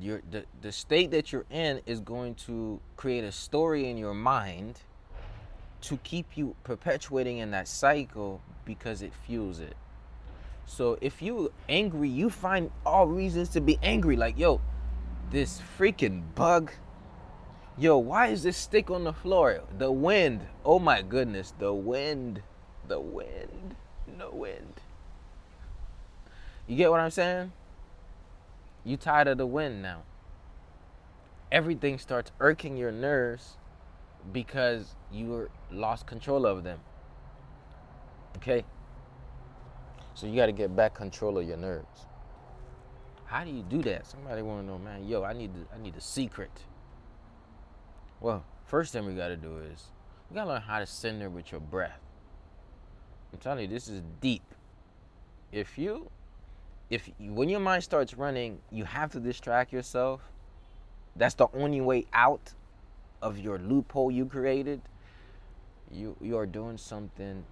your 0.02 0.22
the, 0.32 0.44
the 0.62 0.72
state 0.72 1.12
that 1.12 1.32
you're 1.32 1.46
in 1.50 1.82
is 1.86 2.00
going 2.00 2.36
to 2.36 2.80
create 2.98 3.24
a 3.24 3.32
story 3.32 3.90
in 3.90 3.98
your 3.98 4.14
mind 4.14 4.80
to 5.82 5.98
keep 5.98 6.38
you 6.38 6.56
perpetuating 6.64 7.38
in 7.38 7.52
that 7.52 7.68
cycle 7.68 8.42
because 8.66 9.02
it 9.02 9.14
fuels 9.26 9.60
it. 9.60 9.76
So 10.66 10.98
if 11.02 11.22
you 11.22 11.54
angry, 11.70 12.10
you 12.10 12.30
find 12.30 12.72
all 12.86 13.08
reasons 13.08 13.50
to 13.50 13.62
be 13.62 13.78
angry. 13.84 14.16
Like, 14.16 14.38
yo, 14.38 14.62
this 15.32 15.62
freaking 15.78 16.24
bug. 16.36 16.72
Yo, 17.78 17.98
why 17.98 18.28
is 18.28 18.44
this 18.44 18.58
stick 18.58 18.90
on 18.90 19.04
the 19.04 19.14
floor? 19.14 19.62
The 19.78 19.92
wind. 19.92 20.48
Oh 20.64 20.80
my 20.80 21.02
goodness, 21.02 21.54
the 21.60 21.74
wind. 21.74 22.42
The 22.88 23.00
wind. 23.00 23.76
No 24.18 24.32
wind. 24.32 24.82
You 26.68 26.76
get 26.78 26.90
what 26.90 27.00
I'm 27.00 27.12
saying? 27.12 27.52
You 28.84 28.98
tired 28.98 29.28
of 29.28 29.38
the 29.38 29.46
wind 29.46 29.82
now. 29.82 30.04
Everything 31.52 32.00
starts 32.00 32.32
irking 32.40 32.78
your 32.78 32.92
nerves 32.92 33.58
because 34.32 34.96
you 35.12 35.50
lost 35.72 36.08
control 36.08 36.46
of 36.46 36.64
them. 36.64 36.80
Okay? 38.38 38.66
So 40.16 40.28
you 40.28 40.36
got 40.36 40.46
to 40.46 40.54
get 40.54 40.76
back 40.76 40.96
control 40.96 41.38
of 41.38 41.48
your 41.48 41.58
nerves. 41.58 42.06
How 43.26 43.44
do 43.44 43.52
you 43.52 43.64
do 43.64 43.82
that? 43.84 44.08
Somebody 44.08 44.42
want 44.42 44.62
to 44.62 44.66
know, 44.66 44.80
man. 44.80 45.06
Yo, 45.06 45.24
I 45.24 45.34
need 45.34 45.54
the, 45.54 45.76
I 45.76 45.82
need 45.82 45.96
a 45.96 46.02
secret. 46.02 46.52
Well, 48.22 48.46
first 48.66 48.94
thing 48.94 49.06
we 49.06 49.14
got 49.14 49.28
to 49.28 49.36
do 49.36 49.58
is 49.58 49.92
we 50.30 50.36
got 50.36 50.46
to 50.46 50.52
learn 50.52 50.62
how 50.62 50.80
to 50.80 50.86
center 50.86 51.30
with 51.30 51.52
your 51.52 51.60
breath. 51.60 52.00
I'm 53.34 53.40
telling 53.40 53.64
you, 53.64 53.68
this 53.68 53.90
is 53.90 54.02
deep. 54.22 54.44
If 55.52 55.78
you 55.78 56.10
if 56.90 57.10
when 57.20 57.50
your 57.50 57.60
mind 57.60 57.84
starts 57.84 58.14
running, 58.14 58.60
you 58.72 58.86
have 58.86 59.12
to 59.12 59.20
distract 59.20 59.74
yourself. 59.74 60.22
That's 61.16 61.36
the 61.36 61.48
only 61.54 61.82
way 61.82 62.06
out 62.14 62.54
of 63.22 63.40
your 63.40 63.58
loophole 63.60 64.12
you 64.12 64.26
created. 64.26 64.82
You 65.92 66.16
you 66.22 66.38
are 66.38 66.46
doing 66.46 66.78
something 66.78 67.44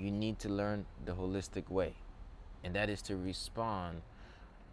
you 0.00 0.10
need 0.10 0.38
to 0.40 0.48
learn 0.48 0.86
the 1.04 1.12
holistic 1.12 1.70
way. 1.70 1.94
And 2.64 2.74
that 2.74 2.90
is 2.90 3.02
to 3.02 3.16
respond 3.16 4.02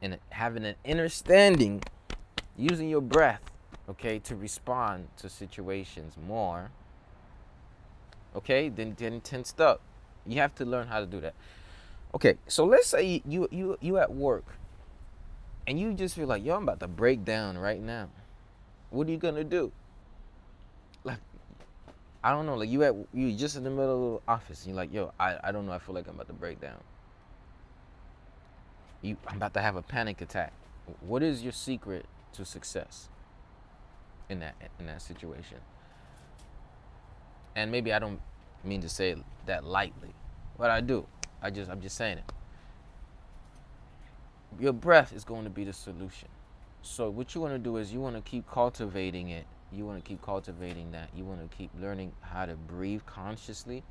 and 0.01 0.17
having 0.29 0.65
an 0.65 0.75
understanding 0.87 1.81
using 2.57 2.89
your 2.89 3.01
breath, 3.01 3.41
okay, 3.89 4.19
to 4.19 4.35
respond 4.35 5.07
to 5.17 5.29
situations 5.29 6.15
more. 6.27 6.71
Okay, 8.35 8.69
than 8.69 8.93
getting 8.93 9.21
tensed 9.21 9.59
up. 9.59 9.81
You 10.25 10.39
have 10.41 10.53
to 10.55 10.65
learn 10.65 10.87
how 10.87 10.99
to 10.99 11.05
do 11.05 11.19
that. 11.21 11.33
Okay, 12.13 12.37
so 12.47 12.65
let's 12.65 12.87
say 12.87 13.21
you 13.27 13.47
you 13.51 13.77
you 13.81 13.97
at 13.97 14.13
work 14.13 14.45
and 15.65 15.79
you 15.79 15.93
just 15.93 16.15
feel 16.15 16.27
like, 16.27 16.43
yo, 16.43 16.55
I'm 16.55 16.63
about 16.63 16.79
to 16.79 16.87
break 16.87 17.25
down 17.25 17.57
right 17.57 17.81
now. 17.81 18.09
What 18.89 19.07
are 19.07 19.11
you 19.11 19.17
gonna 19.17 19.43
do? 19.43 19.71
I 22.27 22.31
don't 22.31 22.45
know. 22.45 22.55
Like 22.55 22.69
you 22.69 22.83
at 22.83 22.93
you 23.13 23.31
just 23.31 23.55
in 23.55 23.63
the 23.63 23.69
middle 23.69 24.17
of 24.17 24.21
the 24.21 24.31
office, 24.31 24.65
and 24.65 24.75
you're 24.75 24.75
like, 24.75 24.93
yo, 24.93 25.13
I, 25.17 25.37
I 25.45 25.53
don't 25.53 25.65
know. 25.65 25.71
I 25.71 25.79
feel 25.79 25.95
like 25.95 26.09
I'm 26.09 26.15
about 26.15 26.27
to 26.27 26.33
break 26.33 26.59
down. 26.59 26.83
You, 29.01 29.15
I'm 29.27 29.37
about 29.37 29.53
to 29.53 29.61
have 29.61 29.77
a 29.77 29.81
panic 29.81 30.19
attack. 30.19 30.51
What 30.99 31.23
is 31.23 31.41
your 31.41 31.53
secret 31.53 32.05
to 32.33 32.43
success 32.43 33.07
in 34.27 34.39
that 34.41 34.55
in 34.77 34.87
that 34.87 35.01
situation? 35.01 35.59
And 37.55 37.71
maybe 37.71 37.93
I 37.93 37.99
don't 37.99 38.19
mean 38.61 38.81
to 38.81 38.89
say 38.89 39.15
that 39.45 39.63
lightly, 39.63 40.13
but 40.57 40.69
I 40.69 40.81
do. 40.81 41.07
I 41.41 41.49
just 41.49 41.71
I'm 41.71 41.79
just 41.79 41.95
saying 41.95 42.17
it. 42.17 42.33
Your 44.59 44.73
breath 44.73 45.13
is 45.13 45.23
going 45.23 45.45
to 45.45 45.49
be 45.49 45.63
the 45.63 45.71
solution. 45.71 46.27
So 46.81 47.09
what 47.09 47.33
you 47.33 47.39
want 47.39 47.53
to 47.53 47.59
do 47.59 47.77
is 47.77 47.93
you 47.93 48.01
want 48.01 48.17
to 48.17 48.21
keep 48.21 48.51
cultivating 48.51 49.29
it. 49.29 49.45
You 49.71 49.85
want 49.85 50.03
to 50.03 50.07
keep 50.07 50.21
cultivating 50.21 50.91
that. 50.91 51.09
You 51.15 51.25
want 51.25 51.49
to 51.49 51.57
keep 51.57 51.71
learning 51.79 52.13
how 52.21 52.45
to 52.45 52.55
breathe 52.55 53.01
consciously 53.05 53.83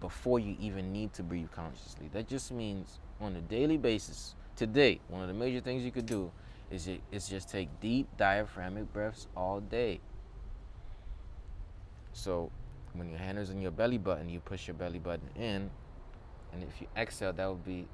before 0.00 0.38
you 0.38 0.56
even 0.60 0.92
need 0.92 1.12
to 1.14 1.22
breathe 1.22 1.50
consciously. 1.50 2.08
That 2.12 2.28
just 2.28 2.52
means 2.52 2.98
on 3.20 3.36
a 3.36 3.40
daily 3.40 3.76
basis. 3.76 4.34
Today, 4.56 5.00
one 5.08 5.22
of 5.22 5.28
the 5.28 5.34
major 5.34 5.60
things 5.60 5.82
you 5.82 5.90
could 5.90 6.06
do 6.06 6.30
is, 6.70 6.88
it, 6.88 7.00
is 7.10 7.28
just 7.28 7.50
take 7.50 7.68
deep 7.80 8.06
diaphragmatic 8.16 8.92
breaths 8.92 9.26
all 9.36 9.60
day. 9.60 10.00
So 12.12 12.50
when 12.92 13.08
your 13.08 13.18
hand 13.18 13.38
is 13.38 13.50
in 13.50 13.60
your 13.60 13.70
belly 13.70 13.98
button, 13.98 14.28
you 14.28 14.40
push 14.40 14.66
your 14.66 14.74
belly 14.74 14.98
button 14.98 15.28
in, 15.34 15.70
and 16.52 16.62
if 16.62 16.80
you 16.80 16.86
exhale, 16.96 17.32
that 17.32 17.48
would 17.48 17.64
be, 17.64 17.86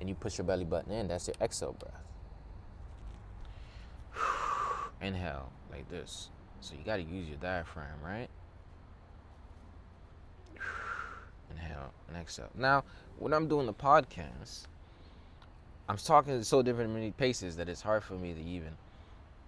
and 0.00 0.08
you 0.08 0.14
push 0.14 0.38
your 0.38 0.46
belly 0.46 0.64
button 0.64 0.92
in, 0.92 1.08
that's 1.08 1.28
your 1.28 1.36
exhale 1.40 1.76
breath. 1.78 2.02
Inhale 5.00 5.50
like 5.70 5.88
this. 5.88 6.30
So 6.60 6.74
you 6.78 6.84
got 6.84 6.96
to 6.96 7.02
use 7.02 7.28
your 7.28 7.38
diaphragm, 7.38 8.00
right? 8.02 8.28
Inhale 11.50 11.92
and 12.08 12.16
exhale. 12.16 12.50
Now, 12.54 12.84
when 13.18 13.32
I'm 13.32 13.48
doing 13.48 13.66
the 13.66 13.74
podcast, 13.74 14.66
I'm 15.88 15.98
talking 15.98 16.42
so 16.42 16.62
different 16.62 16.92
many 16.92 17.10
paces 17.10 17.56
that 17.56 17.68
it's 17.68 17.82
hard 17.82 18.02
for 18.02 18.14
me 18.14 18.32
to 18.32 18.40
even 18.40 18.70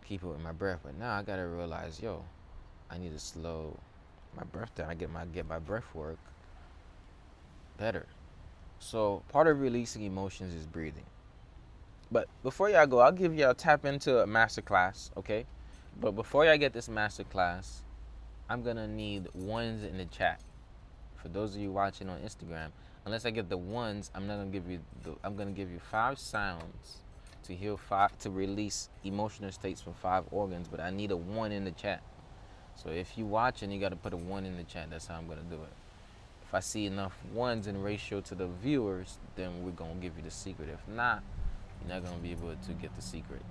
keep 0.07 0.23
it 0.23 0.27
with 0.27 0.41
my 0.41 0.53
breath. 0.53 0.81
But 0.85 0.99
now 0.99 1.15
I 1.15 1.23
gotta 1.23 1.47
realize, 1.47 2.01
yo, 2.01 2.23
I 2.91 2.99
need 2.99 3.13
to 3.13 3.19
slow 3.19 3.79
my 4.37 4.45
breath 4.45 4.75
down. 4.75 4.91
I 4.91 4.95
get 4.95 5.11
my 5.11 5.25
get 5.27 5.49
my 5.49 5.59
breath 5.59 5.95
work 5.95 6.19
better. 7.79 8.07
So 8.79 9.23
part 9.31 9.47
of 9.47 9.61
releasing 9.61 10.03
emotions 10.03 10.55
is 10.55 10.67
breathing. 10.67 11.07
But 12.11 12.29
before 12.43 12.71
y'all 12.71 12.87
go, 12.87 13.01
I'll 13.01 13.13
give 13.13 13.35
y'all 13.35 13.55
tap 13.55 13.85
into 13.85 14.23
a 14.23 14.27
master 14.27 14.63
class, 14.63 15.11
okay? 15.17 15.45
But 16.01 16.13
before 16.13 16.45
y'all 16.45 16.57
get 16.57 16.73
this 16.73 16.89
master 16.89 17.25
class, 17.25 17.83
I'm 18.49 18.63
gonna 18.63 18.87
need 18.87 19.29
ones 19.35 19.83
in 19.83 19.99
the 19.99 20.05
chat. 20.05 20.41
For 21.17 21.29
those 21.29 21.57
of 21.57 21.61
you 21.61 21.73
watching 21.73 22.09
on 22.09 22.21
Instagram, 22.21 22.69
unless 23.05 23.27
I 23.27 23.31
get 23.31 23.49
the 23.49 23.57
ones, 23.57 24.11
I'm 24.15 24.29
not 24.29 24.37
gonna 24.37 24.51
give 24.51 24.71
you 24.71 24.81
the 25.03 25.17
I'm 25.25 25.37
gonna 25.37 25.51
give 25.51 25.71
you 25.71 25.81
five 25.81 26.19
sounds 26.19 26.99
to 27.45 27.55
heal 27.55 27.77
five 27.77 28.17
to 28.19 28.31
release 28.31 28.89
emotional 29.03 29.51
states 29.51 29.81
from 29.81 29.95
five 29.95 30.25
organs, 30.31 30.69
but 30.69 30.79
I 30.79 30.91
need 30.91 31.11
a 31.11 31.17
one 31.17 31.51
in 31.51 31.65
the 31.65 31.73
chat. 31.73 32.03
So 32.77 32.91
if 32.91 33.19
you 33.19 33.25
watching, 33.25 33.73
you 33.73 33.81
gotta 33.81 33.97
put 33.97 34.13
a 34.13 34.17
one 34.17 34.45
in 34.45 34.57
the 34.57 34.65
chat. 34.65 34.91
That's 34.91 35.07
how 35.07 35.17
I'm 35.17 35.27
gonna 35.27 35.43
do 35.49 35.57
it. 35.57 35.73
If 36.45 36.55
I 36.55 36.61
see 36.61 36.87
enough 36.87 37.17
ones 37.33 37.67
in 37.67 37.83
ratio 37.83 38.21
to 38.21 38.35
the 38.37 38.47
viewers, 38.47 39.19
then 39.35 39.65
we're 39.65 39.73
gonna 39.73 39.95
give 39.95 40.17
you 40.17 40.23
the 40.23 40.31
secret. 40.31 40.69
If 40.69 40.87
not, 40.87 41.25
you're 41.87 41.95
not 41.95 42.05
gonna 42.05 42.23
be 42.23 42.33
able 42.33 42.55
to 42.55 42.73
get 42.73 42.95
the 42.95 43.03
secret. 43.03 43.43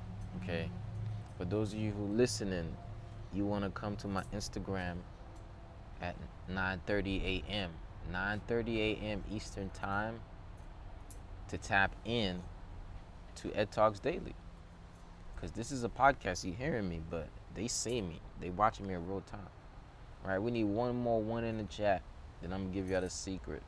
Okay. 0.41 0.69
For 1.37 1.45
those 1.45 1.73
of 1.73 1.79
you 1.79 1.91
who 1.91 2.05
listening, 2.05 2.75
you 3.33 3.45
wanna 3.45 3.69
come 3.69 3.95
to 3.97 4.07
my 4.07 4.23
Instagram 4.33 4.97
at 6.01 6.15
9:30 6.49 7.43
a.m. 7.47 7.71
9:30 8.11 8.77
a.m. 8.77 9.23
Eastern 9.31 9.69
Time 9.69 10.19
to 11.47 11.57
tap 11.57 11.95
in 12.05 12.41
to 13.35 13.53
Ed 13.53 13.71
Talks 13.71 13.99
Daily. 13.99 14.35
Cause 15.39 15.51
this 15.51 15.71
is 15.71 15.83
a 15.83 15.89
podcast. 15.89 16.43
You 16.43 16.53
hearing 16.53 16.87
me, 16.87 17.01
but 17.09 17.27
they 17.53 17.67
see 17.67 18.01
me. 18.01 18.21
They 18.39 18.49
watching 18.49 18.87
me 18.87 18.93
in 18.93 19.07
real 19.07 19.21
time. 19.21 19.49
All 20.23 20.31
right, 20.31 20.39
we 20.39 20.51
need 20.51 20.63
one 20.63 20.95
more 20.95 21.21
one 21.21 21.43
in 21.43 21.57
the 21.57 21.65
chat. 21.65 22.01
Then 22.41 22.51
I'm 22.51 22.63
gonna 22.63 22.73
give 22.73 22.89
y'all 22.89 23.01
the 23.01 23.09
secret. 23.09 23.63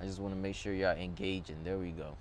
I 0.00 0.06
just 0.06 0.18
want 0.18 0.34
to 0.34 0.40
make 0.40 0.54
sure 0.54 0.72
y'all 0.72 0.96
engaging. 0.96 1.62
There 1.62 1.78
we 1.78 1.90
go. 1.90 2.16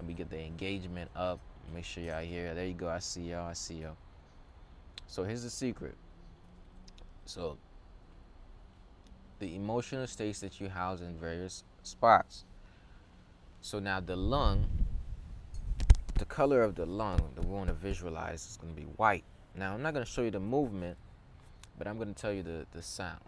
And 0.00 0.08
we 0.08 0.14
get 0.14 0.30
the 0.30 0.40
engagement 0.40 1.10
up. 1.14 1.38
Make 1.72 1.84
sure 1.84 2.02
y'all 2.02 2.22
here. 2.22 2.54
There 2.54 2.66
you 2.66 2.74
go. 2.74 2.88
I 2.88 2.98
see 2.98 3.20
y'all. 3.20 3.46
I 3.46 3.52
see 3.52 3.74
y'all. 3.74 3.96
So 5.06 5.22
here's 5.22 5.42
the 5.42 5.50
secret. 5.50 5.94
So 7.26 7.58
the 9.38 9.54
emotional 9.54 10.06
states 10.06 10.40
that 10.40 10.60
you 10.60 10.68
house 10.68 11.00
in 11.00 11.14
various 11.16 11.64
spots. 11.82 12.44
So 13.60 13.78
now 13.78 14.00
the 14.00 14.16
lung, 14.16 14.66
the 16.18 16.24
color 16.24 16.62
of 16.62 16.74
the 16.74 16.86
lung 16.86 17.20
that 17.34 17.44
we 17.44 17.54
want 17.54 17.68
to 17.68 17.74
visualize 17.74 18.46
is 18.46 18.56
going 18.56 18.74
to 18.74 18.80
be 18.80 18.86
white. 18.96 19.24
Now 19.54 19.74
I'm 19.74 19.82
not 19.82 19.92
going 19.92 20.04
to 20.04 20.10
show 20.10 20.22
you 20.22 20.30
the 20.30 20.40
movement, 20.40 20.96
but 21.78 21.86
I'm 21.86 21.96
going 21.96 22.12
to 22.12 22.20
tell 22.20 22.32
you 22.32 22.42
the, 22.42 22.66
the 22.72 22.82
sound. 22.82 23.20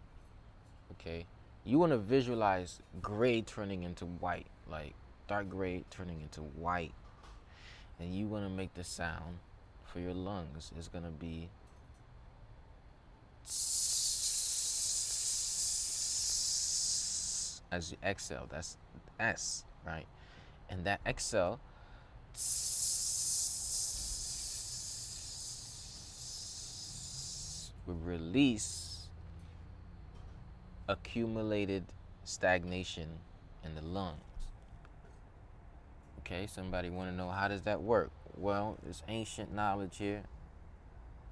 Okay? 0.92 1.26
You 1.64 1.78
want 1.78 1.92
to 1.92 1.98
visualize 1.98 2.80
gray 3.00 3.42
turning 3.42 3.82
into 3.82 4.06
white, 4.06 4.46
like 4.70 4.94
dark 5.28 5.48
gray 5.48 5.84
turning 5.90 6.20
into 6.20 6.40
white. 6.40 6.92
And 7.98 8.14
you 8.14 8.26
want 8.26 8.44
to 8.44 8.50
make 8.50 8.74
the 8.74 8.84
sound 8.84 9.38
for 9.84 10.00
your 10.00 10.14
lungs 10.14 10.72
is 10.78 10.88
going 10.88 11.04
to 11.04 11.10
be 11.10 11.48
as 17.70 17.90
you 17.90 17.96
exhale. 18.04 18.46
That's 18.50 18.76
S, 19.18 19.64
right? 19.86 20.06
And 20.68 20.84
that 20.84 21.00
exhale 21.06 21.60
will 27.86 27.94
release 28.04 29.08
accumulated 30.88 31.84
stagnation 32.24 33.08
in 33.64 33.74
the 33.74 33.82
lungs. 33.82 34.31
Okay, 36.32 36.46
somebody 36.46 36.88
want 36.88 37.10
to 37.10 37.14
know 37.14 37.28
how 37.28 37.46
does 37.46 37.60
that 37.62 37.82
work? 37.82 38.10
Well, 38.38 38.78
it's 38.88 39.02
ancient 39.06 39.52
knowledge 39.52 39.98
here. 39.98 40.22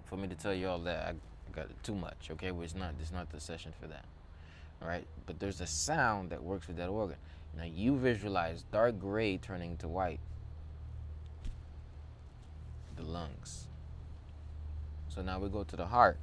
For 0.05 0.19
me 0.19 0.29
to 0.29 0.35
tell 0.35 0.53
you 0.53 0.69
all 0.69 0.79
that, 0.81 1.09
I 1.09 1.15
got 1.53 1.69
too 1.83 1.95
much. 1.95 2.29
Okay, 2.33 2.51
well, 2.51 2.65
it's 2.65 2.75
not. 2.75 2.93
It's 3.01 3.11
not 3.11 3.31
the 3.31 3.41
session 3.41 3.73
for 3.81 3.87
that. 3.87 4.05
All 4.83 4.89
right, 4.89 5.07
but 5.25 5.41
there's 5.41 5.63
a 5.63 5.67
sound 5.67 6.29
that 6.31 6.43
works 6.43 6.69
with 6.69 6.77
that 6.77 6.91
organ. 6.91 7.17
Now 7.57 7.65
you 7.65 7.97
visualize 7.97 8.65
dark 8.71 8.99
gray 8.99 9.39
turning 9.39 9.79
to 9.79 9.89
white. 9.89 10.21
The 12.97 13.03
lungs. 13.03 13.69
So 15.09 15.23
now 15.23 15.39
we 15.39 15.49
go 15.49 15.65
to 15.65 15.77
the 15.77 15.87
heart. 15.87 16.19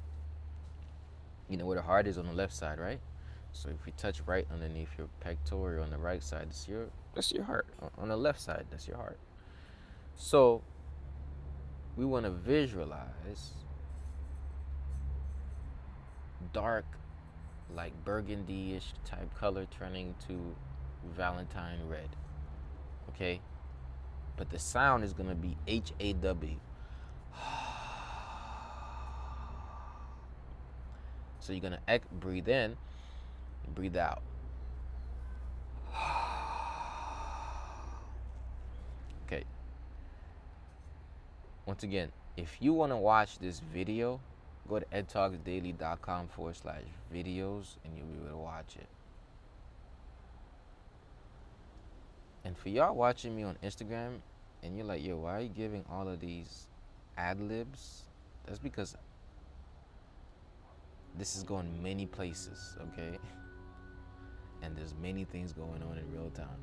You 1.48 1.56
know 1.56 1.66
where 1.66 1.76
the 1.76 1.82
heart 1.82 2.06
is 2.06 2.16
on 2.16 2.26
the 2.26 2.32
left 2.32 2.54
side, 2.54 2.78
right? 2.78 3.00
So 3.58 3.70
if 3.70 3.84
we 3.84 3.90
touch 3.92 4.20
right 4.24 4.46
underneath 4.52 4.90
your 4.96 5.08
pectoral 5.18 5.82
on 5.82 5.90
the 5.90 5.98
right 5.98 6.22
side, 6.22 6.46
that's 6.46 6.68
your 6.68 6.86
that's 7.12 7.32
your 7.32 7.42
heart. 7.42 7.66
On 7.98 8.06
the 8.06 8.16
left 8.16 8.40
side, 8.40 8.66
that's 8.70 8.86
your 8.86 8.96
heart. 8.96 9.18
So 10.14 10.62
we 11.96 12.04
want 12.04 12.24
to 12.24 12.30
visualize 12.30 13.54
dark, 16.52 16.84
like 17.74 17.92
burgundy-ish 18.04 18.92
type 19.04 19.34
color 19.34 19.66
turning 19.76 20.14
to 20.28 20.54
Valentine 21.16 21.80
red. 21.88 22.10
Okay? 23.08 23.40
But 24.36 24.50
the 24.50 24.58
sound 24.60 25.02
is 25.02 25.12
gonna 25.12 25.34
be 25.34 25.56
H 25.66 25.92
A 25.98 26.12
W. 26.12 26.60
So 31.40 31.54
you're 31.54 31.62
gonna 31.62 31.80
breathe 32.20 32.48
in, 32.48 32.76
breathe 33.68 33.96
out. 33.96 34.22
Okay. 39.26 39.44
Once 41.66 41.82
again, 41.82 42.10
if 42.38 42.56
you 42.60 42.72
want 42.72 42.92
to 42.92 42.96
watch 42.96 43.38
this 43.40 43.60
video, 43.74 44.20
go 44.68 44.78
to 44.78 44.86
edtalksdaily.com 44.86 46.28
forward 46.28 46.56
slash 46.56 46.80
videos 47.12 47.76
and 47.84 47.94
you'll 47.94 48.06
be 48.06 48.18
able 48.20 48.30
to 48.30 48.36
watch 48.36 48.76
it. 48.76 48.86
And 52.44 52.56
for 52.56 52.68
y'all 52.68 52.94
watching 52.94 53.36
me 53.36 53.42
on 53.42 53.56
Instagram 53.62 54.20
and 54.62 54.76
you're 54.76 54.86
like, 54.86 55.04
yo, 55.04 55.16
why 55.16 55.36
are 55.36 55.40
you 55.40 55.48
giving 55.48 55.84
all 55.90 56.08
of 56.08 56.20
these 56.20 56.66
ad 57.16 57.40
libs? 57.40 58.04
That's 58.46 58.58
because 58.58 58.96
this 61.18 61.36
is 61.36 61.42
going 61.42 61.82
many 61.82 62.06
places, 62.06 62.76
okay? 62.92 63.18
And 64.62 64.76
there's 64.76 64.94
many 65.00 65.24
things 65.24 65.52
going 65.52 65.82
on 65.82 65.98
in 65.98 66.12
real 66.12 66.30
time. 66.30 66.62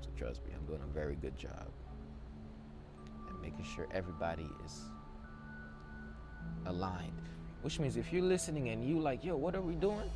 So 0.00 0.08
trust 0.16 0.44
me, 0.46 0.52
I'm 0.54 0.66
doing 0.66 0.80
a 0.82 0.92
very 0.92 1.16
good 1.16 1.36
job. 1.36 1.68
And 3.28 3.40
making 3.40 3.64
sure 3.64 3.86
everybody 3.92 4.48
is 4.64 4.80
aligned. 6.66 7.12
Which 7.62 7.78
means 7.78 7.96
if 7.96 8.12
you're 8.12 8.22
listening 8.22 8.68
and 8.70 8.84
you 8.84 8.98
like, 8.98 9.24
yo, 9.24 9.36
what 9.36 9.54
are 9.54 9.60
we 9.60 9.74
doing? 9.74 10.10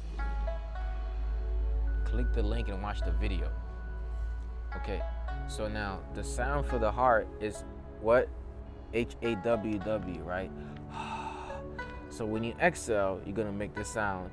Click 2.05 2.33
the 2.33 2.43
link 2.43 2.69
and 2.69 2.83
watch 2.83 3.01
the 3.01 3.13
video. 3.13 3.51
Okay, 4.77 5.01
so 5.47 5.69
now 5.69 6.01
the 6.15 6.25
sound 6.25 6.67
for 6.67 6.79
the 6.79 6.91
heart 6.91 7.29
is 7.41 7.65
what? 8.01 8.29
H 8.93 9.15
A 9.23 9.35
W 9.37 9.79
W, 9.79 10.23
right? 10.23 10.51
So 12.11 12.25
when 12.25 12.45
you 12.45 12.55
exhale, 12.63 13.21
you're 13.27 13.35
gonna 13.35 13.51
make 13.51 13.75
the 13.75 13.85
sound. 13.85 14.31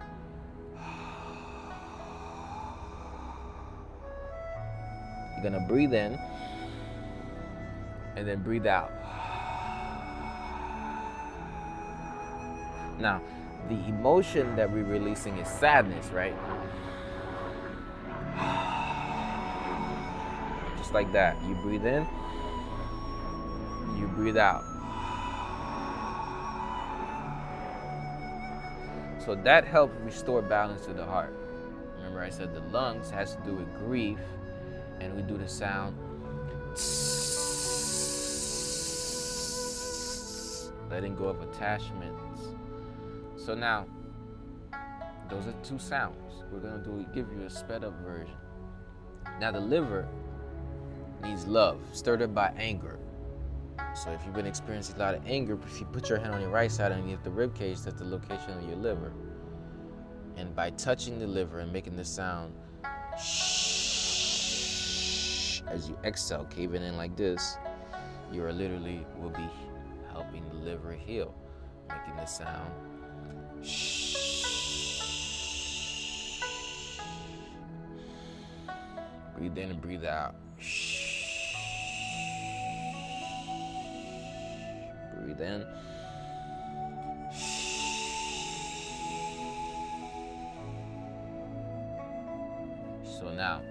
You're 5.41 5.49
gonna 5.49 5.65
breathe 5.67 5.93
in 5.93 6.19
and 8.15 8.27
then 8.27 8.43
breathe 8.43 8.67
out. 8.67 8.91
Now, 12.99 13.21
the 13.67 13.75
emotion 13.87 14.55
that 14.55 14.71
we're 14.71 14.83
releasing 14.83 15.37
is 15.39 15.47
sadness, 15.47 16.07
right? 16.09 16.35
Just 20.77 20.93
like 20.93 21.11
that. 21.13 21.41
You 21.43 21.55
breathe 21.63 21.85
in, 21.85 22.05
you 23.97 24.07
breathe 24.15 24.37
out. 24.37 24.63
So 29.25 29.35
that 29.43 29.65
helps 29.65 29.95
restore 30.01 30.43
balance 30.43 30.85
to 30.85 30.93
the 30.93 31.05
heart. 31.05 31.33
Remember, 31.97 32.21
I 32.21 32.29
said 32.29 32.53
the 32.53 32.61
lungs 32.71 33.09
has 33.09 33.35
to 33.35 33.41
do 33.41 33.53
with 33.53 33.73
grief, 33.79 34.19
and 35.01 35.15
we 35.15 35.23
do 35.23 35.37
the 35.37 35.47
sound. 35.47 35.97
Letting 40.89 41.15
go 41.15 41.25
of 41.25 41.41
attachments. 41.41 42.21
So 43.35 43.55
now, 43.55 43.85
those 45.29 45.47
are 45.47 45.55
two 45.63 45.79
sounds. 45.79 46.43
We're 46.51 46.59
gonna 46.59 46.83
do 46.83 47.05
give 47.13 47.31
you 47.31 47.45
a 47.45 47.49
sped 47.49 47.83
up 47.83 47.93
version. 48.01 48.35
Now 49.39 49.51
the 49.51 49.59
liver 49.59 50.07
needs 51.23 51.47
love, 51.47 51.79
stirred 51.93 52.21
up 52.21 52.35
by 52.35 52.53
anger. 52.57 52.99
So 53.95 54.11
if 54.11 54.21
you've 54.25 54.35
been 54.35 54.45
experiencing 54.45 54.97
a 54.97 54.99
lot 54.99 55.15
of 55.15 55.25
anger, 55.25 55.57
if 55.65 55.79
you 55.79 55.85
put 55.87 56.09
your 56.09 56.19
hand 56.19 56.33
on 56.33 56.41
your 56.41 56.49
right 56.49 56.71
side 56.71 56.91
underneath 56.91 57.23
the 57.23 57.31
rib 57.31 57.55
cage, 57.55 57.81
that's 57.81 57.99
the 57.99 58.05
location 58.05 58.51
of 58.51 58.63
your 58.67 58.77
liver. 58.77 59.13
And 60.37 60.55
by 60.55 60.71
touching 60.71 61.19
the 61.19 61.27
liver 61.27 61.59
and 61.59 61.71
making 61.71 61.95
the 61.95 62.05
sound 62.05 62.53
shh, 63.21 63.80
as 65.71 65.87
you 65.87 65.97
exhale, 66.03 66.45
caving 66.49 66.83
in 66.83 66.97
like 66.97 67.15
this, 67.15 67.57
you 68.31 68.43
are 68.43 68.51
literally 68.51 69.05
will 69.17 69.29
be 69.29 69.49
helping 70.11 70.47
the 70.49 70.55
liver 70.55 70.91
heal, 70.91 71.33
making 71.87 72.15
the 72.17 72.25
sound 72.25 72.71
shh. 73.63 74.17
Breathe 79.37 79.57
in 79.57 79.71
and 79.71 79.81
breathe 79.81 80.05
out. 80.05 80.35
Shh. 80.59 81.53
Breathe 85.23 85.41
in. 85.41 85.65
So 93.03 93.31
now, 93.33 93.61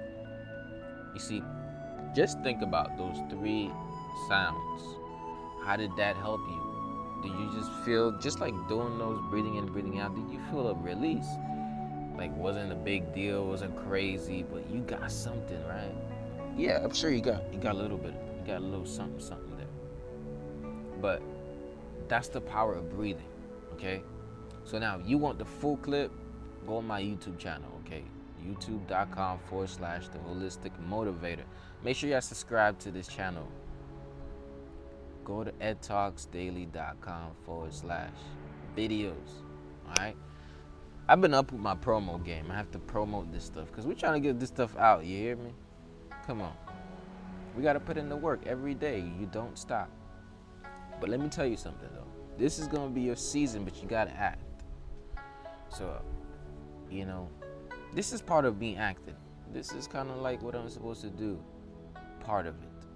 you 1.12 1.20
see, 1.20 1.42
just 2.14 2.40
think 2.40 2.62
about 2.62 2.96
those 2.96 3.16
three 3.30 3.70
sounds. 4.28 4.82
How 5.64 5.76
did 5.76 5.94
that 5.96 6.16
help 6.16 6.40
you? 6.48 7.20
Did 7.22 7.32
you 7.32 7.50
just 7.54 7.70
feel, 7.84 8.12
just 8.18 8.40
like 8.40 8.54
doing 8.68 8.98
those 8.98 9.20
breathing 9.30 9.56
in, 9.56 9.66
breathing 9.66 10.00
out, 10.00 10.14
did 10.14 10.32
you 10.32 10.40
feel 10.50 10.68
a 10.68 10.74
release? 10.74 11.28
Like, 12.16 12.34
wasn't 12.36 12.72
a 12.72 12.76
big 12.76 13.14
deal, 13.14 13.46
wasn't 13.46 13.76
crazy, 13.86 14.42
but 14.42 14.68
you 14.70 14.80
got 14.80 15.10
something, 15.12 15.62
right? 15.66 15.94
Yeah, 16.56 16.80
I'm 16.82 16.94
sure 16.94 17.10
you 17.10 17.20
got, 17.20 17.42
you 17.52 17.58
got 17.58 17.74
a 17.74 17.78
little 17.78 17.98
bit, 17.98 18.14
you 18.38 18.46
got 18.46 18.58
a 18.58 18.64
little 18.64 18.86
something, 18.86 19.20
something 19.20 19.56
there. 19.56 20.70
But 21.00 21.22
that's 22.08 22.28
the 22.28 22.40
power 22.40 22.74
of 22.74 22.90
breathing, 22.90 23.28
okay? 23.74 24.02
So 24.64 24.78
now, 24.78 25.00
you 25.04 25.18
want 25.18 25.38
the 25.38 25.44
full 25.44 25.76
clip, 25.76 26.10
go 26.66 26.78
on 26.78 26.86
my 26.86 27.02
YouTube 27.02 27.38
channel, 27.38 27.70
okay? 27.86 28.04
youtube.com 28.46 29.38
forward 29.48 29.68
slash 29.68 30.08
the 30.08 30.18
holistic 30.18 30.70
motivator. 30.88 31.44
Make 31.82 31.96
sure 31.96 32.10
you 32.10 32.20
subscribe 32.20 32.78
to 32.80 32.90
this 32.90 33.08
channel. 33.08 33.48
Go 35.24 35.44
to 35.44 35.52
edtalksdaily.com 35.52 37.30
forward 37.44 37.72
slash 37.72 38.10
videos. 38.76 39.14
Alright? 39.88 40.16
I've 41.08 41.20
been 41.20 41.34
up 41.34 41.50
with 41.52 41.60
my 41.60 41.74
promo 41.74 42.24
game. 42.24 42.50
I 42.50 42.54
have 42.54 42.70
to 42.72 42.78
promote 42.78 43.32
this 43.32 43.44
stuff 43.44 43.66
because 43.66 43.86
we're 43.86 43.94
trying 43.94 44.20
to 44.22 44.28
get 44.28 44.38
this 44.38 44.48
stuff 44.50 44.76
out. 44.76 45.04
You 45.04 45.16
hear 45.16 45.36
me? 45.36 45.52
Come 46.26 46.42
on. 46.42 46.52
We 47.56 47.62
got 47.62 47.72
to 47.72 47.80
put 47.80 47.96
in 47.96 48.08
the 48.08 48.16
work 48.16 48.42
every 48.46 48.74
day. 48.74 48.98
You 49.18 49.26
don't 49.32 49.58
stop. 49.58 49.90
But 51.00 51.08
let 51.08 51.20
me 51.20 51.28
tell 51.28 51.46
you 51.46 51.56
something 51.56 51.88
though. 51.94 52.06
This 52.38 52.58
is 52.58 52.68
going 52.68 52.90
to 52.90 52.94
be 52.94 53.00
your 53.00 53.16
season, 53.16 53.64
but 53.64 53.82
you 53.82 53.88
got 53.88 54.04
to 54.04 54.12
act. 54.12 54.44
So, 55.68 56.00
you 56.90 57.06
know, 57.06 57.28
this 57.94 58.12
is 58.12 58.22
part 58.22 58.44
of 58.44 58.58
being 58.58 58.76
acting. 58.76 59.16
This 59.52 59.72
is 59.72 59.86
kind 59.86 60.10
of 60.10 60.18
like 60.18 60.42
what 60.42 60.54
I'm 60.54 60.68
supposed 60.68 61.00
to 61.00 61.10
do, 61.10 61.42
part 62.30 62.46
of 62.46 62.54
it. 62.62 62.86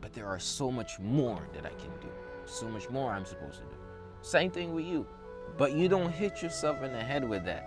But 0.00 0.12
there 0.12 0.26
are 0.26 0.38
so 0.38 0.70
much 0.70 1.00
more 1.00 1.42
that 1.52 1.66
I 1.66 1.70
can 1.70 1.90
do. 2.00 2.08
So 2.46 2.68
much 2.68 2.88
more 2.88 3.10
I'm 3.10 3.24
supposed 3.24 3.58
to 3.58 3.64
do. 3.64 3.76
Same 4.22 4.52
thing 4.52 4.72
with 4.72 4.86
you. 4.86 5.04
But 5.56 5.72
you 5.72 5.88
don't 5.88 6.12
hit 6.12 6.42
yourself 6.42 6.80
in 6.84 6.92
the 6.92 7.02
head 7.02 7.28
with 7.28 7.44
that. 7.44 7.64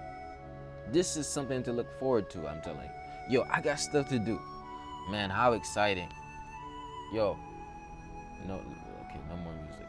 This 0.90 1.18
is 1.18 1.28
something 1.28 1.64
to 1.64 1.74
look 1.74 1.92
forward 2.00 2.30
to, 2.30 2.48
I'm 2.48 2.62
telling 2.62 2.88
you. 2.88 3.40
Yo, 3.40 3.48
I 3.52 3.60
got 3.60 3.78
stuff 3.82 4.08
to 4.08 4.20
do. 4.20 4.40
Man, 5.10 5.30
how 5.30 5.52
exciting. 5.52 6.08
Yo, 7.14 7.38
no, 8.48 8.54
okay, 8.54 9.20
no 9.30 9.36
more 9.36 9.54
music. 9.66 9.88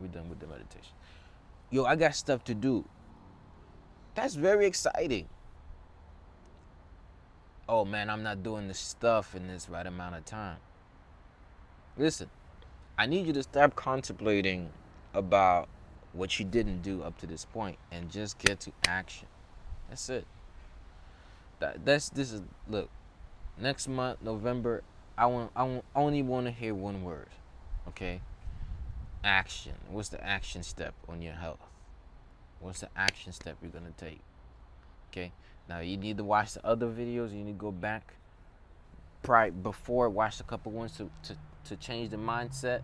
We're 0.00 0.06
done 0.06 0.30
with 0.30 0.40
the 0.40 0.46
meditation. 0.46 0.94
Yo, 1.70 1.84
I 1.84 1.94
got 1.96 2.14
stuff 2.14 2.42
to 2.44 2.54
do. 2.54 2.86
That's 4.14 4.34
very 4.34 4.64
exciting 4.64 5.28
oh 7.70 7.84
man, 7.84 8.10
I'm 8.10 8.24
not 8.24 8.42
doing 8.42 8.66
this 8.66 8.80
stuff 8.80 9.34
in 9.36 9.46
this 9.46 9.68
right 9.68 9.86
amount 9.86 10.16
of 10.16 10.24
time. 10.24 10.56
Listen, 11.96 12.28
I 12.98 13.06
need 13.06 13.26
you 13.26 13.32
to 13.32 13.44
stop 13.44 13.76
contemplating 13.76 14.70
about 15.14 15.68
what 16.12 16.38
you 16.40 16.44
didn't 16.44 16.82
do 16.82 17.02
up 17.02 17.16
to 17.18 17.26
this 17.26 17.44
point 17.44 17.78
and 17.92 18.10
just 18.10 18.38
get 18.38 18.58
to 18.60 18.72
action. 18.88 19.28
That's 19.88 20.08
it. 20.08 20.26
That 21.60 21.84
that's 21.84 22.10
this 22.10 22.32
is 22.32 22.42
look. 22.68 22.90
Next 23.56 23.86
month, 23.86 24.20
November, 24.20 24.82
I 25.16 25.26
want 25.26 25.52
I 25.54 25.62
want, 25.62 25.84
only 25.94 26.22
want 26.22 26.46
to 26.46 26.52
hear 26.52 26.74
one 26.74 27.04
word. 27.04 27.28
Okay? 27.86 28.20
Action. 29.22 29.74
What's 29.88 30.08
the 30.08 30.24
action 30.24 30.64
step 30.64 30.94
on 31.08 31.22
your 31.22 31.34
health? 31.34 31.60
What's 32.58 32.80
the 32.80 32.88
action 32.96 33.32
step 33.32 33.58
you're 33.62 33.70
going 33.70 33.84
to 33.84 34.04
take? 34.04 34.20
Okay? 35.10 35.32
Now 35.68 35.80
you 35.80 35.96
need 35.96 36.16
to 36.16 36.24
watch 36.24 36.54
the 36.54 36.66
other 36.66 36.86
videos. 36.86 37.30
You 37.30 37.44
need 37.44 37.52
to 37.52 37.58
go 37.58 37.70
back, 37.70 38.14
probably 39.22 39.50
before 39.50 40.08
watch 40.08 40.40
a 40.40 40.42
couple 40.42 40.72
ones 40.72 40.96
to, 40.96 41.10
to, 41.24 41.36
to 41.64 41.76
change 41.76 42.10
the 42.10 42.16
mindset, 42.16 42.82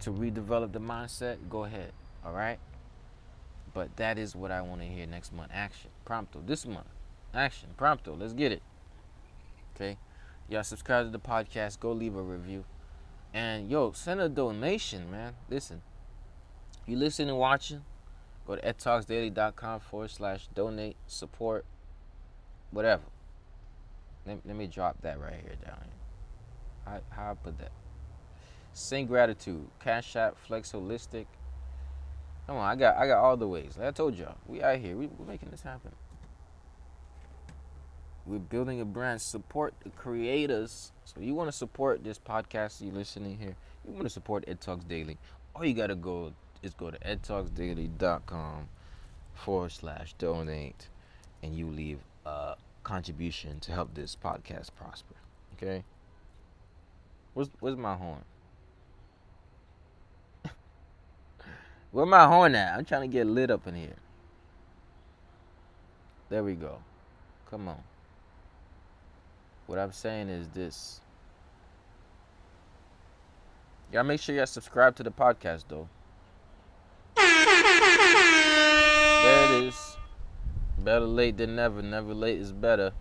to 0.00 0.10
redevelop 0.10 0.72
the 0.72 0.80
mindset. 0.80 1.36
Go 1.48 1.64
ahead, 1.64 1.92
all 2.24 2.32
right. 2.32 2.58
But 3.74 3.96
that 3.96 4.18
is 4.18 4.34
what 4.34 4.50
I 4.50 4.60
want 4.60 4.80
to 4.80 4.86
hear 4.86 5.06
next 5.06 5.32
month. 5.32 5.50
Action, 5.54 5.90
prompto. 6.04 6.44
This 6.46 6.66
month, 6.66 6.88
action, 7.32 7.70
prompto. 7.78 8.18
Let's 8.18 8.32
get 8.32 8.52
it. 8.52 8.62
Okay, 9.74 9.96
y'all 10.48 10.64
subscribe 10.64 11.06
to 11.06 11.10
the 11.10 11.20
podcast. 11.20 11.78
Go 11.78 11.92
leave 11.92 12.16
a 12.16 12.22
review, 12.22 12.64
and 13.32 13.70
yo, 13.70 13.92
send 13.92 14.20
a 14.20 14.28
donation, 14.28 15.10
man. 15.10 15.34
Listen, 15.48 15.80
you 16.86 16.96
listening 16.96 17.30
and 17.30 17.38
watching 17.38 17.84
Go 18.46 18.56
to 18.56 18.62
edtalksdaily.com 18.62 19.80
forward 19.80 20.10
slash 20.10 20.48
donate, 20.54 20.96
support, 21.06 21.64
whatever. 22.70 23.04
Let, 24.26 24.38
let 24.44 24.56
me 24.56 24.66
drop 24.66 25.00
that 25.02 25.20
right 25.20 25.34
here 25.34 25.56
down 25.64 25.78
here. 25.82 25.92
How, 26.84 27.00
how 27.10 27.30
I 27.32 27.34
put 27.34 27.58
that? 27.58 27.72
Sing 28.72 29.06
gratitude, 29.06 29.68
Cash 29.80 30.16
App, 30.16 30.36
Flex 30.38 30.72
Holistic. 30.72 31.26
Come 32.46 32.56
on, 32.56 32.68
I 32.68 32.74
got 32.74 32.96
I 32.96 33.06
got 33.06 33.18
all 33.18 33.36
the 33.36 33.46
ways. 33.46 33.76
Like 33.78 33.88
I 33.88 33.90
told 33.92 34.16
y'all, 34.16 34.36
we 34.46 34.62
out 34.62 34.78
here. 34.78 34.96
We, 34.96 35.06
we're 35.06 35.26
making 35.26 35.50
this 35.50 35.62
happen. 35.62 35.92
We're 38.26 38.38
building 38.38 38.80
a 38.80 38.84
brand. 38.84 39.20
Support 39.20 39.74
the 39.84 39.90
creators. 39.90 40.92
So 41.04 41.20
you 41.20 41.34
want 41.34 41.48
to 41.48 41.56
support 41.56 42.02
this 42.02 42.18
podcast 42.18 42.80
you're 42.80 42.94
listening 42.94 43.38
here. 43.38 43.54
You 43.86 43.92
want 43.92 44.04
to 44.04 44.10
support 44.10 44.44
Ed 44.48 44.60
Talks 44.60 44.84
Daily. 44.84 45.18
All 45.54 45.64
you 45.64 45.74
gotta 45.74 45.94
go 45.94 46.32
is 46.62 46.74
go 46.74 46.90
to 46.90 46.98
edtalksdaily.com 46.98 48.68
forward 49.34 49.72
slash 49.72 50.14
donate 50.18 50.88
and 51.42 51.56
you 51.56 51.66
leave 51.66 51.98
a 52.24 52.54
contribution 52.84 53.60
to 53.60 53.72
help 53.72 53.94
this 53.94 54.16
podcast 54.22 54.70
prosper. 54.76 55.14
Okay. 55.54 55.84
Where's 57.34 57.50
where's 57.60 57.76
my 57.76 57.94
horn? 57.94 58.24
Where 61.90 62.06
my 62.06 62.26
horn 62.26 62.54
at? 62.54 62.78
I'm 62.78 62.84
trying 62.84 63.02
to 63.02 63.08
get 63.08 63.26
lit 63.26 63.50
up 63.50 63.66
in 63.66 63.74
here. 63.74 63.96
There 66.28 66.44
we 66.44 66.54
go. 66.54 66.78
Come 67.50 67.68
on. 67.68 67.82
What 69.66 69.78
I'm 69.78 69.92
saying 69.92 70.28
is 70.28 70.48
this. 70.48 71.00
Y'all 73.92 74.04
make 74.04 74.20
sure 74.20 74.34
y'all 74.34 74.46
subscribe 74.46 74.96
to 74.96 75.02
the 75.02 75.10
podcast 75.10 75.64
though. 75.68 75.88
There 79.22 79.44
it 79.44 79.64
is. 79.64 79.96
Better 80.78 81.06
late 81.06 81.36
than 81.36 81.54
never. 81.54 81.80
Never 81.80 82.12
late 82.12 82.40
is 82.40 82.50
better. 82.52 82.92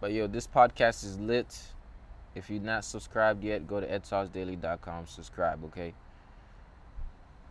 But 0.00 0.12
yo, 0.12 0.26
this 0.26 0.46
podcast 0.46 1.04
is 1.04 1.20
lit. 1.20 1.56
If 2.34 2.50
you're 2.50 2.62
not 2.62 2.84
subscribed 2.84 3.44
yet, 3.44 3.66
go 3.66 3.80
to 3.80 3.86
edtalksdaily.com, 3.86 5.06
subscribe, 5.06 5.64
okay? 5.66 5.92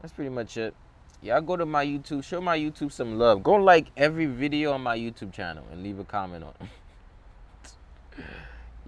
That's 0.01 0.13
pretty 0.13 0.29
much 0.29 0.57
it. 0.57 0.73
Y'all 1.21 1.41
go 1.41 1.55
to 1.55 1.65
my 1.65 1.85
YouTube, 1.85 2.23
show 2.23 2.39
my 2.41 2.57
YouTube 2.57 2.91
some 2.91 3.17
love. 3.17 3.43
Go 3.43 3.55
like 3.55 3.87
every 3.97 4.27
video 4.27 4.73
on 4.73 4.81
my 4.81 4.97
YouTube 4.97 5.33
channel 5.33 5.65
and 5.71 5.83
leave 5.83 5.99
a 5.99 6.03
comment 6.03 6.43
on 6.43 6.53
it. 6.61 8.23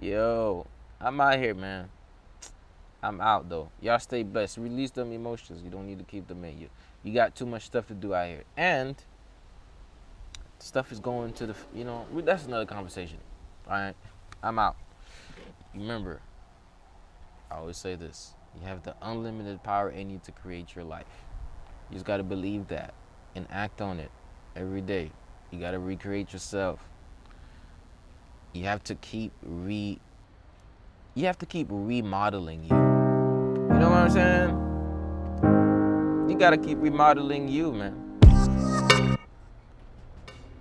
Yo, 0.00 0.66
I'm 1.00 1.20
out 1.20 1.38
here, 1.38 1.54
man. 1.54 1.88
I'm 3.02 3.20
out 3.20 3.48
though. 3.48 3.70
Y'all 3.80 3.98
stay 3.98 4.22
blessed. 4.22 4.58
Release 4.58 4.90
them 4.90 5.12
emotions. 5.12 5.62
You 5.62 5.70
don't 5.70 5.86
need 5.86 5.98
to 5.98 6.04
keep 6.04 6.28
them 6.28 6.44
in 6.44 6.60
you. 6.60 6.68
You 7.02 7.14
got 7.14 7.34
too 7.34 7.46
much 7.46 7.62
stuff 7.62 7.86
to 7.88 7.94
do 7.94 8.14
out 8.14 8.28
here. 8.28 8.44
And 8.56 8.96
stuff 10.58 10.92
is 10.92 11.00
going 11.00 11.32
to 11.34 11.46
the, 11.46 11.54
you 11.74 11.84
know, 11.84 12.06
that's 12.24 12.44
another 12.44 12.66
conversation. 12.66 13.18
All 13.66 13.74
right. 13.74 13.94
I'm 14.42 14.58
out. 14.58 14.76
Remember, 15.74 16.20
I 17.50 17.56
always 17.56 17.76
say 17.76 17.94
this 17.94 18.34
you 18.58 18.66
have 18.66 18.82
the 18.82 18.94
unlimited 19.00 19.62
power 19.62 19.90
in 19.90 20.10
you 20.10 20.20
to 20.24 20.32
create 20.32 20.74
your 20.74 20.84
life. 20.84 21.06
You 21.88 21.94
just 21.94 22.06
got 22.06 22.18
to 22.18 22.22
believe 22.22 22.68
that 22.68 22.94
and 23.34 23.46
act 23.50 23.80
on 23.80 24.00
it 24.00 24.10
every 24.56 24.80
day. 24.80 25.10
You 25.50 25.60
got 25.60 25.72
to 25.72 25.78
recreate 25.78 26.32
yourself. 26.32 26.80
You 28.52 28.64
have 28.64 28.82
to 28.84 28.94
keep 28.96 29.32
re 29.42 30.00
you 31.14 31.26
have 31.26 31.38
to 31.38 31.46
keep 31.46 31.66
remodeling 31.70 32.62
you. 32.62 32.68
You 32.68 33.78
know 33.78 33.90
what 33.90 33.98
I'm 33.98 34.10
saying? 34.10 34.50
You 36.30 36.36
got 36.38 36.50
to 36.50 36.56
keep 36.56 36.78
remodeling 36.80 37.48
you, 37.48 37.72
man. 37.72 39.18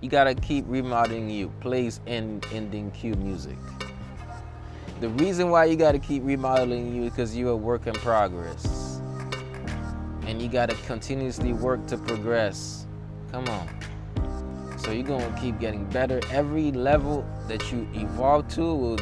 You 0.02 0.10
got 0.10 0.24
to 0.24 0.34
keep 0.34 0.66
remodeling 0.68 1.30
you. 1.30 1.50
Plays 1.60 2.00
in 2.08 2.42
ending 2.52 2.90
cue 2.92 3.14
music. 3.16 3.58
The 5.02 5.10
reason 5.10 5.50
why 5.50 5.66
you 5.66 5.76
got 5.76 5.92
to 5.92 6.00
keep 6.00 6.24
remodeling 6.26 6.96
you 6.96 7.04
is 7.04 7.12
because 7.12 7.38
you're 7.38 7.52
a 7.52 7.56
work 7.56 7.86
in 7.86 7.94
progress. 7.94 9.00
And 10.26 10.42
you 10.42 10.48
got 10.50 10.70
to 10.70 10.76
continuously 10.88 11.54
work 11.54 11.86
to 11.88 11.98
progress. 11.98 12.88
Come 13.32 13.48
on. 13.48 13.70
So 14.78 14.92
you're 14.92 15.04
to 15.04 15.38
keep 15.40 15.60
getting 15.60 15.86
better. 15.86 16.20
Every 16.32 16.72
level 16.72 17.24
that 17.48 17.72
you 17.72 17.88
evolve 17.94 18.48
to 18.50 18.74
will 18.74 18.98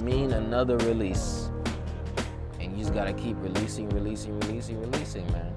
mean 0.00 0.32
another 0.32 0.76
release. 0.78 1.50
And 2.60 2.72
you 2.72 2.78
just 2.78 2.94
got 2.94 3.04
to 3.04 3.12
keep 3.12 3.36
releasing, 3.40 3.88
releasing, 3.90 4.38
releasing, 4.40 4.80
releasing, 4.80 5.26
man. 5.32 5.52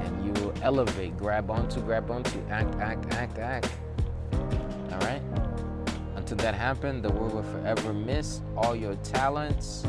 And 0.00 0.24
you 0.24 0.32
will 0.42 0.54
elevate, 0.62 1.16
grab 1.16 1.50
onto, 1.50 1.80
grab 1.80 2.10
onto, 2.10 2.38
act, 2.50 2.74
act, 2.76 3.14
act, 3.14 3.38
act. 3.38 3.70
All 4.32 4.98
right? 5.00 5.22
Until 6.16 6.36
that 6.38 6.54
happens, 6.54 7.02
the 7.02 7.10
world 7.10 7.34
will 7.34 7.42
forever 7.42 7.92
miss 7.92 8.40
all 8.56 8.76
your 8.76 8.94
talents, 8.96 9.84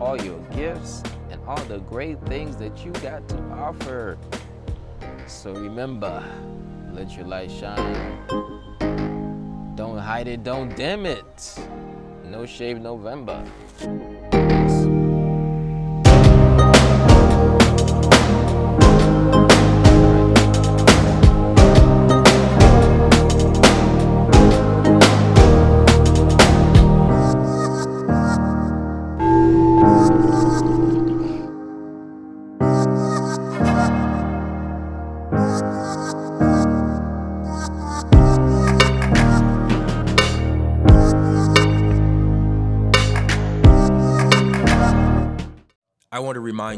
all 0.00 0.20
your 0.20 0.38
gifts, 0.54 1.02
and 1.30 1.40
all 1.46 1.62
the 1.64 1.78
great 1.78 2.20
things 2.26 2.56
that 2.56 2.84
you 2.84 2.92
got 2.92 3.28
to 3.28 3.38
offer. 3.52 4.18
So 5.26 5.52
remember, 5.52 6.22
let 6.92 7.16
your 7.16 7.26
light 7.26 7.50
shine. 7.50 8.18
Don't 9.74 9.98
hide 9.98 10.28
it, 10.28 10.42
don't 10.44 10.74
dim 10.76 11.06
it. 11.06 11.58
No 12.30 12.44
Shave 12.44 12.80
November. 12.80 13.44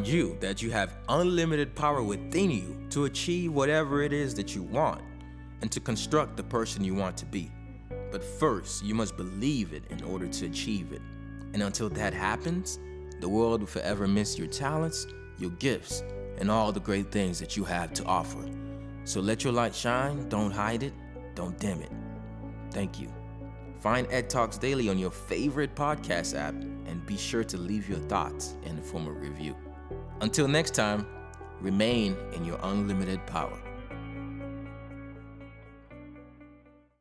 You 0.08 0.36
that 0.40 0.62
you 0.62 0.70
have 0.70 0.96
unlimited 1.08 1.74
power 1.74 2.02
within 2.02 2.50
you 2.50 2.86
to 2.90 3.04
achieve 3.04 3.52
whatever 3.52 4.02
it 4.02 4.12
is 4.12 4.34
that 4.34 4.54
you 4.54 4.62
want 4.62 5.02
and 5.60 5.70
to 5.70 5.80
construct 5.80 6.36
the 6.36 6.42
person 6.42 6.82
you 6.82 6.94
want 6.94 7.16
to 7.18 7.26
be. 7.26 7.50
But 8.10 8.24
first, 8.24 8.84
you 8.84 8.94
must 8.94 9.16
believe 9.16 9.72
it 9.72 9.84
in 9.90 10.02
order 10.02 10.26
to 10.26 10.46
achieve 10.46 10.92
it. 10.92 11.02
And 11.52 11.62
until 11.62 11.88
that 11.90 12.14
happens, 12.14 12.78
the 13.20 13.28
world 13.28 13.60
will 13.60 13.66
forever 13.66 14.06
miss 14.06 14.38
your 14.38 14.46
talents, 14.46 15.06
your 15.38 15.50
gifts, 15.50 16.02
and 16.38 16.50
all 16.50 16.72
the 16.72 16.80
great 16.80 17.10
things 17.10 17.38
that 17.40 17.56
you 17.56 17.64
have 17.64 17.92
to 17.94 18.04
offer. 18.04 18.48
So 19.04 19.20
let 19.20 19.44
your 19.44 19.52
light 19.52 19.74
shine, 19.74 20.28
don't 20.28 20.50
hide 20.50 20.82
it, 20.82 20.92
don't 21.34 21.58
dim 21.58 21.82
it. 21.82 21.92
Thank 22.70 23.00
you. 23.00 23.12
Find 23.80 24.06
Ed 24.10 24.28
Talks 24.28 24.58
Daily 24.58 24.88
on 24.88 24.98
your 24.98 25.10
favorite 25.10 25.74
podcast 25.74 26.36
app 26.36 26.54
and 26.54 27.04
be 27.06 27.16
sure 27.16 27.44
to 27.44 27.56
leave 27.56 27.88
your 27.88 27.98
thoughts 28.00 28.54
in 28.64 28.76
the 28.76 28.82
form 28.82 29.06
of 29.06 29.20
review. 29.20 29.54
Until 30.20 30.48
next 30.48 30.74
time, 30.74 31.06
remain 31.60 32.16
in 32.32 32.44
your 32.44 32.58
unlimited 32.62 33.24
power. 33.26 33.56